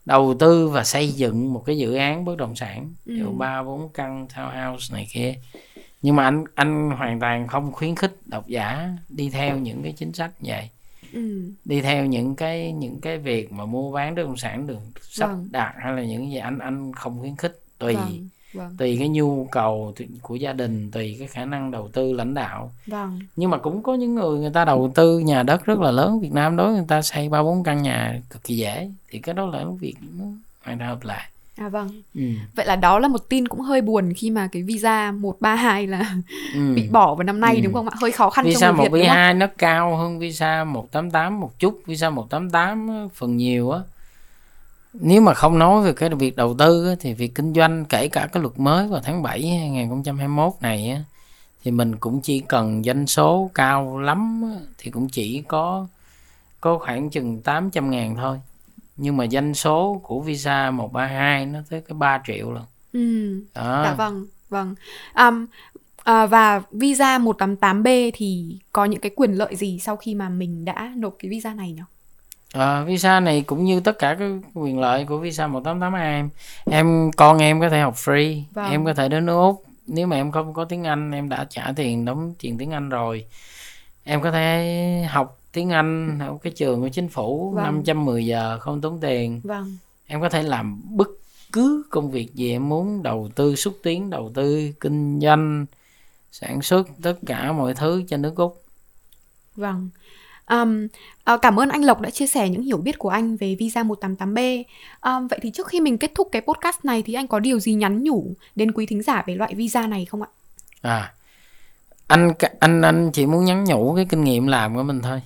đầu 0.06 0.36
tư 0.40 0.70
và 0.70 0.84
xây 0.84 1.12
dựng 1.12 1.54
một 1.54 1.64
cái 1.66 1.78
dự 1.78 1.96
án 1.96 2.26
bất 2.26 2.38
động 2.38 2.56
sản 2.56 2.94
Ừ. 3.06 3.30
ba 3.38 3.64
bốn 3.64 3.90
căn 3.94 4.28
townhouse 4.36 4.94
này 4.94 5.08
kia 5.14 5.34
nhưng 6.02 6.16
mà 6.16 6.24
anh 6.24 6.44
anh 6.56 6.92
hoàn 6.92 7.20
toàn 7.20 7.48
không 7.48 7.72
khuyến 7.72 7.96
khích 7.96 8.16
độc 8.26 8.48
giả 8.48 8.90
đi 9.10 9.30
theo 9.30 9.58
những 9.58 9.84
cái 9.84 9.92
chính 9.98 10.14
sách 10.14 10.32
vậy 10.40 10.70
ừ. 11.14 11.52
đi 11.66 11.82
theo 11.82 12.06
những 12.06 12.36
cái 12.36 12.72
những 12.72 13.02
cái 13.02 13.18
việc 13.18 13.52
mà 13.52 13.66
mua 13.66 13.92
bán 13.92 14.16
bất 14.16 14.22
động 14.24 14.38
sản 14.38 14.68
được 14.68 14.80
sắp 15.02 15.28
Vâng. 15.28 15.48
đặt 15.52 15.74
hay 15.84 15.94
là 15.94 16.04
những 16.04 16.32
gì 16.32 16.38
anh 16.38 16.60
anh 16.60 16.92
không 16.94 17.20
khuyến 17.20 17.36
khích 17.36 17.60
tùy 17.80 17.96
Vâng, 17.96 18.30
vâng, 18.54 18.76
tùy 18.78 18.96
cái 19.00 19.10
nhu 19.10 19.48
cầu 19.52 19.94
của 20.22 20.36
gia 20.36 20.54
đình 20.54 20.92
tùy 20.92 21.16
cái 21.20 21.28
khả 21.28 21.46
năng 21.46 21.72
đầu 21.72 21.88
tư 21.94 22.14
lãnh 22.14 22.34
đạo 22.34 22.72
vâng. 22.88 23.20
nhưng 23.36 23.50
mà 23.50 23.58
cũng 23.58 23.84
có 23.84 23.94
những 23.96 24.16
người 24.16 24.40
người 24.40 24.52
ta 24.54 24.66
đầu 24.66 24.92
tư 24.96 25.20
nhà 25.20 25.44
đất 25.44 25.66
rất 25.66 25.80
là 25.80 25.92
lớn 25.92 26.20
Việt 26.20 26.32
Nam 26.34 26.56
đối 26.56 26.72
người 26.74 26.86
ta 26.88 27.02
xây 27.02 27.30
ba 27.30 27.44
bốn 27.44 27.64
căn 27.64 27.82
nhà 27.82 28.20
cực 28.30 28.44
kỳ 28.44 28.56
dễ 28.58 28.90
thì 29.10 29.20
cái 29.20 29.36
đó 29.36 29.46
là 29.46 29.58
cái 29.58 29.78
việc 29.80 29.96
nó 30.18 30.26
hoàn 30.66 30.78
toàn 30.78 30.90
hợp 30.90 31.04
lại 31.04 31.30
À 31.58 31.70
vâng. 31.70 32.02
ừ. 32.16 32.22
Vậy 32.56 32.66
là 32.66 32.76
đó 32.76 33.00
là 33.00 33.08
một 33.08 33.30
tin 33.30 33.48
cũng 33.48 33.60
hơi 33.60 33.82
buồn 33.82 34.14
khi 34.18 34.30
mà 34.30 34.48
cái 34.52 34.62
visa 34.64 35.12
132 35.12 35.88
là 35.88 36.16
Ừ. 36.54 36.74
bị 36.76 36.88
bỏ 36.92 37.16
vào 37.16 37.24
năm 37.24 37.40
nay 37.40 37.56
Ừ. 37.56 37.62
đúng 37.64 37.74
không 37.74 37.90
ạ? 37.90 37.96
Hơi 38.02 38.12
khó 38.12 38.30
khăn 38.30 38.46
visa 38.46 38.60
cho 38.68 38.74
người 38.74 38.84
Việt 38.84 38.90
đúng 38.92 38.92
không? 38.92 39.08
132 39.08 39.34
nó 39.34 39.48
cao 39.58 39.98
hơn 39.98 40.20
visa 40.20 40.64
188 40.64 41.40
một 41.40 41.60
chút 41.60 41.82
visa 41.86 42.10
188 42.10 42.88
á, 42.90 43.04
phần 43.14 43.38
nhiều 43.38 43.72
á 43.72 43.80
nếu 44.94 45.22
mà 45.22 45.34
không 45.34 45.60
nói 45.60 45.84
về 45.86 45.94
cái 45.94 46.10
việc 46.10 46.36
đầu 46.36 46.54
tư 46.54 46.96
thì 47.00 47.14
việc 47.14 47.36
kinh 47.36 47.54
doanh 47.54 47.86
kể 47.86 48.08
cả 48.08 48.28
cái 48.32 48.44
luật 48.44 48.60
mới 48.60 48.88
vào 48.88 49.02
tháng 49.04 49.24
7 49.24 49.48
2021 49.48 50.54
này 50.62 51.04
thì 51.64 51.72
mình 51.72 51.96
cũng 51.96 52.22
chỉ 52.22 52.40
cần 52.40 52.84
doanh 52.84 53.08
số 53.08 53.52
cao 53.54 54.00
lắm 54.00 54.44
thì 54.78 54.92
cũng 54.92 55.10
chỉ 55.10 55.44
có 55.48 55.88
có 56.62 56.78
khoảng 56.78 57.10
chừng 57.10 57.42
800 57.42 57.90
ngàn 57.92 58.16
thôi 58.16 58.40
nhưng 58.98 59.18
mà 59.18 59.28
doanh 59.28 59.54
số 59.54 60.02
của 60.04 60.22
visa 60.22 60.72
132 60.72 61.46
nó 61.46 61.60
tới 61.70 61.82
cái 61.82 61.96
3 61.98 62.22
triệu 62.28 62.52
lần 62.52 62.64
Ừ. 62.94 63.34
đó 63.56 63.82
Dạ 63.86 63.94
vâng, 63.94 64.28
vâng. 64.50 64.76
Um, 65.16 65.46
à, 66.04 66.26
và 66.26 66.62
visa 66.72 67.18
188B 67.20 68.12
thì 68.14 68.60
có 68.74 68.86
những 68.86 69.02
cái 69.02 69.12
quyền 69.16 69.34
lợi 69.34 69.56
gì 69.56 69.80
sau 69.80 69.96
khi 69.96 70.16
mà 70.16 70.30
mình 70.30 70.66
đã 70.66 70.94
nộp 70.96 71.16
cái 71.20 71.32
visa 71.32 71.54
này 71.54 71.72
nhỉ? 71.72 71.82
À, 72.54 72.84
visa 72.84 73.20
này 73.20 73.42
cũng 73.42 73.66
như 73.66 73.80
tất 73.80 74.00
cả 74.00 74.16
các 74.20 74.32
quyền 74.54 74.80
lợi 74.80 75.06
của 75.06 75.18
visa 75.18 75.48
188 75.48 75.94
em 75.94 76.30
em 76.72 77.12
con 77.18 77.38
em 77.38 77.60
có 77.60 77.70
thể 77.70 77.80
học 77.80 77.96
free 77.96 78.42
Vâng. 78.54 78.72
em 78.72 78.86
có 78.86 78.94
thể 78.94 79.10
đến 79.10 79.26
nước 79.26 79.36
Úc 79.38 79.64
nếu 79.88 80.08
mà 80.08 80.16
em 80.16 80.32
không 80.32 80.54
có 80.54 80.66
tiếng 80.66 80.84
Anh 80.84 81.12
em 81.12 81.30
đã 81.30 81.46
trả 81.50 81.74
tiền 81.76 82.06
đóng 82.06 82.34
tiền 82.40 82.58
tiếng 82.58 82.72
Anh 82.72 82.90
rồi 82.90 83.26
em 84.04 84.22
có 84.22 84.32
thể 84.32 85.08
học 85.10 85.40
tiếng 85.52 85.70
Anh 85.70 86.20
ở 86.20 86.38
cái 86.44 86.54
trường 86.56 86.82
của 86.82 86.90
chính 86.90 87.10
phủ 87.10 87.52
Vâng. 87.52 87.64
510 87.64 88.26
giờ 88.26 88.60
không 88.60 88.82
tốn 88.82 89.00
tiền 89.00 89.42
vâng 89.44 89.78
em 90.08 90.22
có 90.22 90.30
thể 90.30 90.44
làm 90.44 90.82
bất 90.90 91.08
cứ 91.52 91.84
công 91.90 92.12
việc 92.12 92.36
gì 92.36 92.52
em 92.52 92.70
muốn 92.70 93.04
đầu 93.04 93.30
tư 93.36 93.56
xúc 93.56 93.78
tiến 93.84 94.10
đầu 94.10 94.32
tư 94.34 94.72
kinh 94.80 95.20
doanh 95.22 95.66
sản 96.32 96.62
xuất 96.62 96.88
tất 97.02 97.16
cả 97.26 97.52
mọi 97.52 97.74
thứ 97.74 98.04
trên 98.08 98.22
nước 98.22 98.36
Úc 98.36 98.64
Vâng. 99.56 99.90
Um, 100.50 100.88
cảm 101.42 101.60
ơn 101.60 101.70
anh 101.70 101.82
Lộc 101.82 102.02
đã 102.02 102.10
chia 102.10 102.28
sẻ 102.28 102.50
những 102.50 102.64
hiểu 102.64 102.78
biết 102.78 103.00
của 103.00 103.10
anh 103.10 103.38
về 103.38 103.56
visa 103.60 103.84
188B. 103.84 104.64
Um, 105.02 105.28
vậy 105.28 105.40
thì 105.42 105.52
trước 105.52 105.68
khi 105.68 105.80
mình 105.80 105.98
kết 105.98 106.12
thúc 106.16 106.30
cái 106.32 106.42
podcast 106.42 106.86
này 106.86 107.04
thì 107.06 107.14
anh 107.14 107.28
có 107.28 107.40
điều 107.40 107.60
gì 107.60 107.74
nhắn 107.74 108.04
nhủ 108.04 108.34
đến 108.56 108.72
quý 108.72 108.86
thính 108.86 109.04
giả 109.04 109.24
về 109.28 109.36
loại 109.36 109.56
visa 109.56 109.88
này 109.88 110.06
không 110.06 110.22
ạ? 110.22 110.28
à 110.82 111.14
anh 112.08 112.32
anh 112.60 112.82
anh 112.82 113.12
chỉ 113.12 113.26
muốn 113.26 113.46
nhắn 113.46 113.64
nhủ 113.64 113.94
cái 113.96 114.06
kinh 114.10 114.24
nghiệm 114.24 114.48
làm 114.48 114.76
của 114.76 114.84
mình 114.84 115.02
thôi 115.02 115.22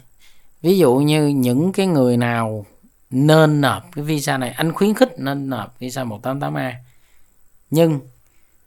ví 0.62 0.78
dụ 0.78 0.96
như 0.96 1.28
những 1.28 1.72
cái 1.72 1.88
người 1.88 2.18
nào 2.18 2.66
nên 3.10 3.62
nộp 3.62 3.84
cái 3.96 4.06
visa 4.06 4.38
này 4.38 4.50
anh 4.50 4.74
khuyến 4.74 4.94
khích 4.94 5.14
nên 5.18 5.50
nộp 5.50 5.80
visa 5.80 6.04
188A 6.04 6.72
nhưng 7.70 8.00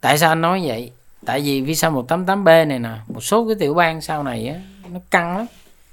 tại 0.01 0.19
sao 0.19 0.29
anh 0.29 0.40
nói 0.40 0.62
vậy 0.64 0.92
tại 1.25 1.40
vì 1.40 1.61
visa 1.61 1.90
188B 1.90 2.66
này 2.66 2.79
nè 2.79 2.95
một 3.09 3.21
số 3.21 3.47
cái 3.47 3.57
tiểu 3.61 3.75
bang 3.75 4.01
sau 4.01 4.23
này 4.23 4.49
á 4.49 4.61
nó 4.92 5.01
căng 5.11 5.37
lắm 5.37 5.47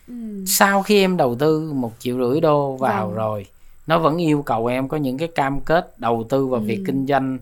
Ừm, 0.07 0.45
sau 0.47 0.83
khi 0.83 0.99
em 1.01 1.17
đầu 1.17 1.35
tư 1.35 1.71
một 1.75 1.91
triệu 1.99 2.17
rưỡi 2.29 2.41
đô 2.41 2.75
vào 2.77 3.07
Vâng. 3.07 3.15
rồi 3.15 3.45
nó 3.87 3.99
vẫn 3.99 4.17
yêu 4.17 4.41
cầu 4.41 4.65
em 4.67 4.87
có 4.87 4.97
những 4.97 5.17
cái 5.17 5.27
cam 5.35 5.59
kết 5.61 5.93
đầu 5.99 6.25
tư 6.29 6.47
vào 6.47 6.59
việc 6.61 6.77
Ừ. 6.77 6.83
kinh 6.87 7.05
doanh 7.07 7.37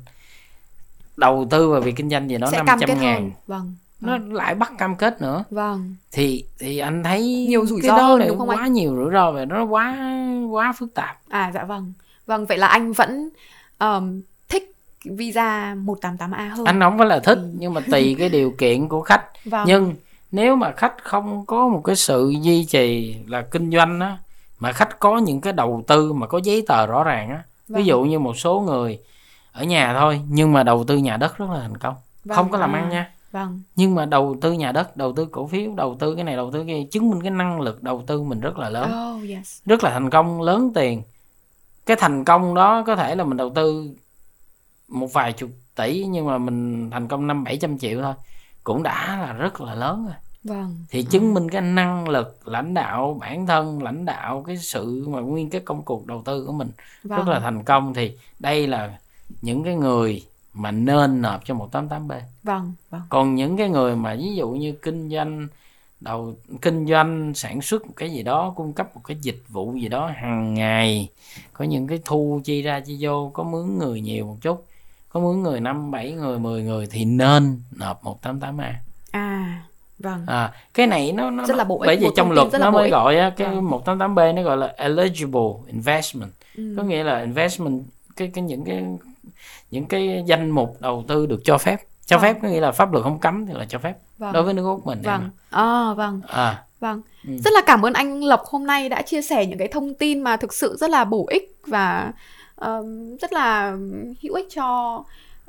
đầu 1.18 1.48
tư 1.50 1.70
vào 1.70 1.82
việc 1.82 1.96
kinh 1.96 2.10
doanh 2.10 2.30
gì 2.30 2.38
cam 2.52 2.66
500 2.66 2.80
kết 2.88 2.98
ngàn 3.02 3.22
hơn. 3.22 3.32
Vâng. 3.48 3.76
nó 4.02 4.18
lại 4.18 4.56
bắt 4.56 4.72
cam 4.78 4.96
kết 4.96 5.22
nữa 5.22 5.44
Vâng. 5.52 5.96
thì 6.12 6.46
thì 6.60 6.78
anh 6.78 7.04
thấy 7.04 7.46
Nhiều 7.50 7.66
rủi 7.66 7.82
cái 7.82 7.90
ro 7.90 7.98
đó 7.98 8.18
là 8.18 8.26
đúng 8.28 8.38
không 8.38 8.50
quá 8.50 8.58
anh? 8.60 8.74
nhiều 8.74 8.96
rủi 8.96 9.12
ro 9.14 9.32
và 9.32 9.46
nó 9.46 9.64
quá 9.64 9.98
quá 10.52 10.74
phức 10.78 10.94
tạp 10.94 11.20
À 11.30 11.52
dạ 11.54 11.64
vâng. 11.64 11.94
Vâng, 12.26 12.46
vậy 12.46 12.58
là 12.58 12.68
anh 12.68 12.92
vẫn 12.94 13.30
um, 13.80 14.22
thích 14.50 14.72
visa 15.06 15.76
188A 15.86 16.50
hơn. 16.50 16.66
anh 16.66 16.80
không 16.82 16.98
phải 16.98 17.08
là 17.08 17.20
thích 17.20 17.38
Ừ. 17.38 17.50
nhưng 17.60 17.74
mà 17.74 17.82
tùy 17.92 18.16
cái 18.20 18.30
điều 18.30 18.52
kiện 18.58 18.88
của 18.88 19.02
khách 19.02 19.24
Vâng. 19.46 19.64
nhưng 19.68 19.94
nếu 20.32 20.56
mà 20.56 20.72
khách 20.72 21.04
không 21.04 21.46
có 21.46 21.68
một 21.68 21.82
cái 21.86 21.96
sự 21.96 22.34
duy 22.42 22.66
trì 22.66 23.16
là 23.28 23.42
kinh 23.42 23.72
doanh 23.72 24.00
á 24.00 24.18
mà 24.60 24.72
khách 24.72 25.00
có 25.00 25.18
những 25.18 25.42
cái 25.42 25.54
đầu 25.54 25.84
tư 25.88 26.14
mà 26.14 26.28
có 26.28 26.40
giấy 26.44 26.64
tờ 26.68 26.88
rõ 26.88 27.04
ràng 27.04 27.30
á 27.30 27.44
Vâng. 27.68 27.78
ví 27.78 27.86
dụ 27.86 28.02
như 28.04 28.20
một 28.20 28.38
số 28.38 28.60
người 28.60 29.00
ở 29.52 29.64
nhà 29.64 29.96
thôi 30.00 30.22
nhưng 30.30 30.54
mà 30.54 30.64
đầu 30.64 30.84
tư 30.84 30.98
nhà 30.98 31.18
đất 31.18 31.38
rất 31.38 31.50
là 31.50 31.60
thành 31.60 31.78
công 31.78 31.96
Vâng, 32.26 32.36
không 32.36 32.52
có 32.52 32.58
làm 32.58 32.76
à, 32.76 32.80
ăn 32.80 32.90
nha 32.90 33.12
Vâng. 33.32 33.62
nhưng 33.76 33.96
mà 33.96 34.06
đầu 34.06 34.36
tư 34.42 34.52
nhà 34.54 34.72
đất 34.72 34.98
đầu 34.98 35.14
tư 35.14 35.26
cổ 35.32 35.48
phiếu 35.48 35.72
đầu 35.76 35.96
tư 36.00 36.16
cái 36.16 36.24
này 36.24 36.36
đầu 36.36 36.52
tư 36.52 36.64
cái 36.68 36.88
chứng 36.92 37.10
minh 37.10 37.22
cái 37.22 37.32
năng 37.32 37.62
lực 37.62 37.84
đầu 37.84 38.04
tư 38.08 38.22
mình 38.22 38.40
rất 38.40 38.58
là 38.58 38.70
lớn 38.70 38.92
Oh 39.18 39.30
yes. 39.30 39.60
rất 39.66 39.84
là 39.84 39.90
thành 39.92 40.10
công 40.10 40.42
lớn 40.42 40.72
tiền 40.76 41.02
cái 41.86 41.98
thành 42.00 42.26
công 42.26 42.54
đó 42.54 42.84
có 42.88 42.96
thể 42.96 43.16
là 43.16 43.24
mình 43.24 43.38
đầu 43.38 43.50
tư 43.50 43.90
một 44.88 45.14
vài 45.14 45.34
chục 45.34 45.50
tỷ 45.76 46.06
nhưng 46.10 46.26
mà 46.26 46.38
mình 46.38 46.90
thành 46.92 47.08
công 47.08 47.28
năm 47.28 47.44
bảy 47.44 47.58
trăm 47.58 47.78
triệu 47.78 48.02
thôi 48.02 48.14
cũng 48.64 48.84
đã 48.84 49.18
là 49.22 49.34
rất 49.34 49.62
là 49.62 49.76
lớn 49.76 50.06
rồi 50.06 50.16
Vâng. 50.44 50.86
thì 50.90 51.04
chứng 51.04 51.34
minh 51.34 51.50
cái 51.50 51.62
năng 51.62 52.10
lực 52.10 52.48
lãnh 52.48 52.74
đạo 52.74 53.18
bản 53.20 53.48
thân 53.48 53.84
lãnh 53.84 54.06
đạo 54.06 54.44
cái 54.48 54.58
sự 54.58 55.08
mà 55.10 55.20
nguyên 55.20 55.50
cái 55.50 55.62
công 55.62 55.82
cuộc 55.82 56.08
đầu 56.08 56.22
tư 56.26 56.46
của 56.46 56.54
mình 56.54 56.72
Vâng. 57.04 57.18
rất 57.20 57.28
là 57.28 57.40
thành 57.40 57.64
công 57.64 57.94
thì 57.94 58.12
đây 58.40 58.68
là 58.68 58.98
những 59.42 59.64
cái 59.64 59.76
người 59.76 60.24
mà 60.54 60.72
nên 60.72 61.22
nộp 61.22 61.46
cho 61.46 61.56
188B 61.56 62.20
Vâng, 62.44 62.74
vâng. 62.90 63.02
còn 63.10 63.36
những 63.36 63.58
cái 63.58 63.70
người 63.70 63.96
mà 63.96 64.16
ví 64.16 64.36
dụ 64.36 64.50
như 64.50 64.72
kinh 64.72 65.10
doanh 65.10 65.48
đầu 66.00 66.34
kinh 66.62 66.88
doanh 66.88 67.34
sản 67.36 67.62
xuất 67.62 67.86
một 67.88 67.94
cái 67.96 68.12
gì 68.12 68.24
đó 68.24 68.54
cung 68.56 68.74
cấp 68.74 68.96
một 68.96 69.02
cái 69.08 69.18
dịch 69.22 69.44
vụ 69.50 69.74
gì 69.74 69.88
đó 69.88 70.12
hàng 70.16 70.54
ngày 70.54 71.10
có 71.54 71.66
những 71.66 71.88
cái 71.88 72.00
thu 72.06 72.42
chi 72.44 72.62
ra 72.62 72.80
chi 72.80 72.98
vô 73.02 73.32
có 73.34 73.44
mướn 73.44 73.78
người 73.78 74.02
nhiều 74.02 74.26
một 74.26 74.38
chút 74.42 74.66
có 75.14 75.20
mướn 75.20 75.42
người 75.44 75.60
năm 75.60 75.92
bảy 75.92 76.12
người 76.12 76.40
10 76.40 76.64
người 76.64 76.88
thì 76.92 77.06
nên 77.06 77.62
nộp 77.76 78.04
188A 78.04 78.74
À, 79.12 79.62
vâng. 80.00 80.24
à, 80.28 80.52
cái 80.74 80.88
này 80.88 81.12
nó, 81.12 81.30
nó 81.30 81.46
Rất 81.46 81.58
là 81.58 81.64
bổ 81.64 81.80
ích, 81.80 81.88
bởi 81.88 81.98
vì 81.98 82.08
trong 82.16 82.32
luật 82.32 82.48
nó 82.60 82.72
mới 82.72 82.90
gọi 82.90 83.18
á, 83.18 83.32
cái 83.38 83.48
Vâng. 83.48 83.70
188B 83.86 84.34
nó 84.36 84.42
gọi 84.42 84.58
là 84.58 84.74
eligible 84.78 85.42
investment 85.68 86.32
Ừ. 86.56 86.74
có 86.78 86.84
nghĩa 86.84 87.04
là 87.04 87.20
investment 87.22 87.84
cái 88.16 88.32
cái 88.34 88.44
những 88.44 88.64
cái 88.66 88.86
những 89.72 89.86
cái 89.86 90.24
danh 90.26 90.50
mục 90.50 90.78
đầu 90.80 91.04
tư 91.08 91.26
được 91.26 91.42
cho 91.44 91.58
phép 91.58 91.78
cho 92.06 92.18
Vâng. 92.18 92.22
phép 92.24 92.40
có 92.42 92.48
nghĩa 92.48 92.60
là 92.62 92.72
pháp 92.72 92.92
luật 92.92 93.04
không 93.04 93.20
cấm 93.20 93.46
thì 93.46 93.54
là 93.54 93.66
cho 93.70 93.80
phép 93.80 93.94
Vâng. 94.18 94.34
đối 94.34 94.44
với 94.44 94.54
nước 94.54 94.64
úc 94.66 94.86
mình 94.88 95.02
Vâng. 95.04 95.30
À, 95.50 95.94
vâng. 95.94 96.22
à 96.28 96.64
Vâng. 96.80 97.02
Ừ. 97.28 97.38
Rất 97.44 97.54
là 97.54 97.62
cảm 97.66 97.86
ơn 97.86 97.94
anh 97.94 98.24
Lộc 98.24 98.42
hôm 98.46 98.68
nay 98.68 98.90
đã 98.90 99.02
chia 99.02 99.22
sẻ 99.22 99.46
những 99.46 99.58
cái 99.60 99.68
thông 99.68 99.94
tin 99.94 100.22
mà 100.22 100.38
thực 100.38 100.54
sự 100.54 100.78
rất 100.80 100.90
là 100.90 101.06
bổ 101.06 101.26
ích 101.30 101.56
và 101.68 102.12
um, 102.66 103.18
rất 103.18 103.34
là 103.34 103.76
hữu 104.22 104.34
ích 104.34 104.48
cho 104.56 105.04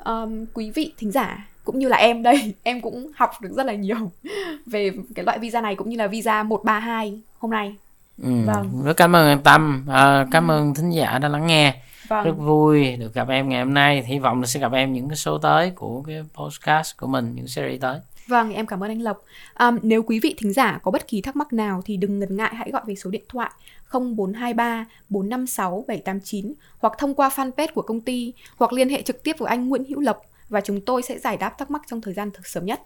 um, 0.05 0.45
quý 0.53 0.71
vị 0.71 0.93
thính 0.97 1.11
giả 1.11 1.47
cũng 1.63 1.79
như 1.79 1.87
là 1.87 1.97
em 1.97 2.23
đây. 2.23 2.53
Em 2.63 2.81
cũng 2.81 3.11
học 3.15 3.31
được 3.41 3.49
rất 3.55 3.65
là 3.65 3.73
nhiều 3.73 4.11
về 4.65 4.91
cái 5.15 5.25
loại 5.25 5.39
visa 5.39 5.61
này 5.61 5.75
cũng 5.75 5.89
như 5.89 5.97
là 5.97 6.07
visa 6.07 6.43
132 6.43 7.21
hôm 7.39 7.51
nay. 7.51 7.75
ừ. 8.23 8.29
Vâng. 8.45 8.83
rất 8.85 8.97
cảm 8.97 9.15
ơn 9.15 9.39
tâm 9.43 9.85
à, 9.89 10.25
cảm 10.31 10.51
ơn 10.51 10.73
thính 10.73 10.89
giả 10.89 11.19
đã 11.19 11.27
lắng 11.29 11.47
nghe 11.47 11.71
rất 12.09 12.23
Vâng. 12.23 12.45
vui 12.45 12.95
được 12.95 13.13
gặp 13.13 13.27
em 13.29 13.49
ngày 13.49 13.59
hôm 13.59 13.73
nay 13.73 14.03
hy 14.03 14.19
vọng 14.19 14.41
là 14.41 14.47
sẽ 14.47 14.59
gặp 14.59 14.71
em 14.71 14.93
những 14.93 15.09
cái 15.09 15.15
số 15.15 15.37
tới 15.37 15.71
của 15.75 16.01
cái 16.07 16.23
podcast 16.33 16.97
của 16.97 17.07
mình 17.07 17.35
những 17.35 17.47
series 17.47 17.81
tới 17.81 17.99
Vâng, 18.27 18.53
em 18.53 18.65
cảm 18.65 18.83
ơn 18.83 18.91
anh 18.91 19.01
Lộc. 19.01 19.25
Um, 19.59 19.79
nếu 19.81 20.03
quý 20.03 20.19
vị 20.19 20.35
thính 20.37 20.53
giả 20.53 20.79
có 20.83 20.91
bất 20.91 21.07
kỳ 21.07 21.21
thắc 21.21 21.35
mắc 21.35 21.53
nào 21.53 21.81
thì 21.85 21.97
đừng 21.97 22.19
ngần 22.19 22.37
ngại 22.37 22.55
hãy 22.55 22.71
gọi 22.71 22.81
về 22.87 22.95
số 22.95 23.09
điện 23.09 23.23
thoại 23.29 23.51
0423 23.91 24.85
456 25.09 25.85
789 25.87 26.53
hoặc 26.77 26.93
thông 26.97 27.15
qua 27.15 27.29
fanpage 27.29 27.73
của 27.75 27.81
công 27.81 28.01
ty 28.01 28.33
hoặc 28.55 28.73
liên 28.73 28.89
hệ 28.89 29.01
trực 29.01 29.23
tiếp 29.23 29.35
với 29.37 29.49
anh 29.49 29.69
Nguyễn 29.69 29.85
Hữu 29.85 29.99
Lộc 29.99 30.21
và 30.49 30.61
chúng 30.61 30.81
tôi 30.81 31.01
sẽ 31.01 31.19
giải 31.19 31.37
đáp 31.37 31.57
thắc 31.57 31.71
mắc 31.71 31.81
trong 31.87 32.01
thời 32.01 32.13
gian 32.13 32.31
thực 32.31 32.47
sớm 32.47 32.65
nhất. 32.65 32.81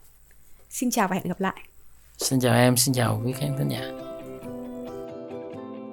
Xin 0.69 0.91
chào 0.91 1.07
và 1.07 1.15
hẹn 1.15 1.27
gặp 1.27 1.41
lại. 1.41 1.61
xin 2.17 2.39
chào 2.39 2.55
em 2.55 2.77
xin 2.77 2.93
chào 2.93 3.21
quý 3.25 3.31
khán 3.31 3.57
thính 3.57 3.69
giả 3.69 4.16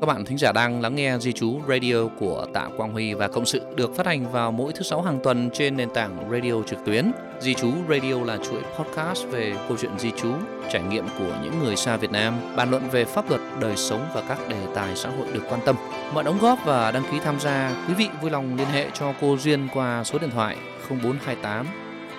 các 0.00 0.06
bạn 0.06 0.24
thính 0.24 0.38
giả 0.38 0.52
đang 0.52 0.80
lắng 0.80 0.94
nghe 0.94 1.18
Di 1.18 1.32
chú 1.32 1.60
Radio 1.68 2.06
của 2.18 2.46
Tạ 2.54 2.68
Quang 2.76 2.92
Huy 2.92 3.14
và 3.14 3.28
Cộng 3.28 3.46
sự 3.46 3.60
được 3.76 3.96
phát 3.96 4.06
hành 4.06 4.32
vào 4.32 4.52
mỗi 4.52 4.72
thứ 4.72 4.82
sáu 4.82 5.02
hàng 5.02 5.20
tuần 5.22 5.50
trên 5.50 5.76
nền 5.76 5.90
tảng 5.90 6.30
radio 6.30 6.62
trực 6.66 6.78
tuyến. 6.84 7.12
Di 7.40 7.54
chú 7.54 7.72
Radio 7.88 8.24
là 8.24 8.36
chuỗi 8.36 8.62
podcast 8.78 9.26
về 9.26 9.54
câu 9.68 9.76
chuyện 9.80 9.98
di 9.98 10.10
chú, 10.16 10.32
trải 10.72 10.82
nghiệm 10.82 11.04
của 11.18 11.38
những 11.42 11.58
người 11.64 11.76
xa 11.76 11.96
Việt 11.96 12.10
Nam, 12.10 12.34
bàn 12.56 12.70
luận 12.70 12.88
về 12.92 13.04
pháp 13.04 13.30
luật, 13.30 13.40
đời 13.60 13.76
sống 13.76 14.06
và 14.14 14.22
các 14.28 14.38
đề 14.48 14.66
tài 14.74 14.96
xã 14.96 15.08
hội 15.08 15.26
được 15.32 15.42
quan 15.48 15.60
tâm. 15.64 15.76
Mọi 16.14 16.24
đóng 16.24 16.38
góp 16.40 16.58
và 16.64 16.90
đăng 16.90 17.04
ký 17.12 17.20
tham 17.24 17.40
gia, 17.40 17.84
quý 17.88 17.94
vị 17.94 18.08
vui 18.22 18.30
lòng 18.30 18.56
liên 18.56 18.68
hệ 18.68 18.86
cho 18.94 19.12
cô 19.20 19.36
Duyên 19.36 19.68
qua 19.74 20.04
số 20.04 20.18
điện 20.18 20.30
thoại 20.30 20.56
0428 20.88 21.66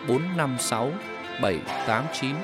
456 0.08 0.92
789 1.42 2.36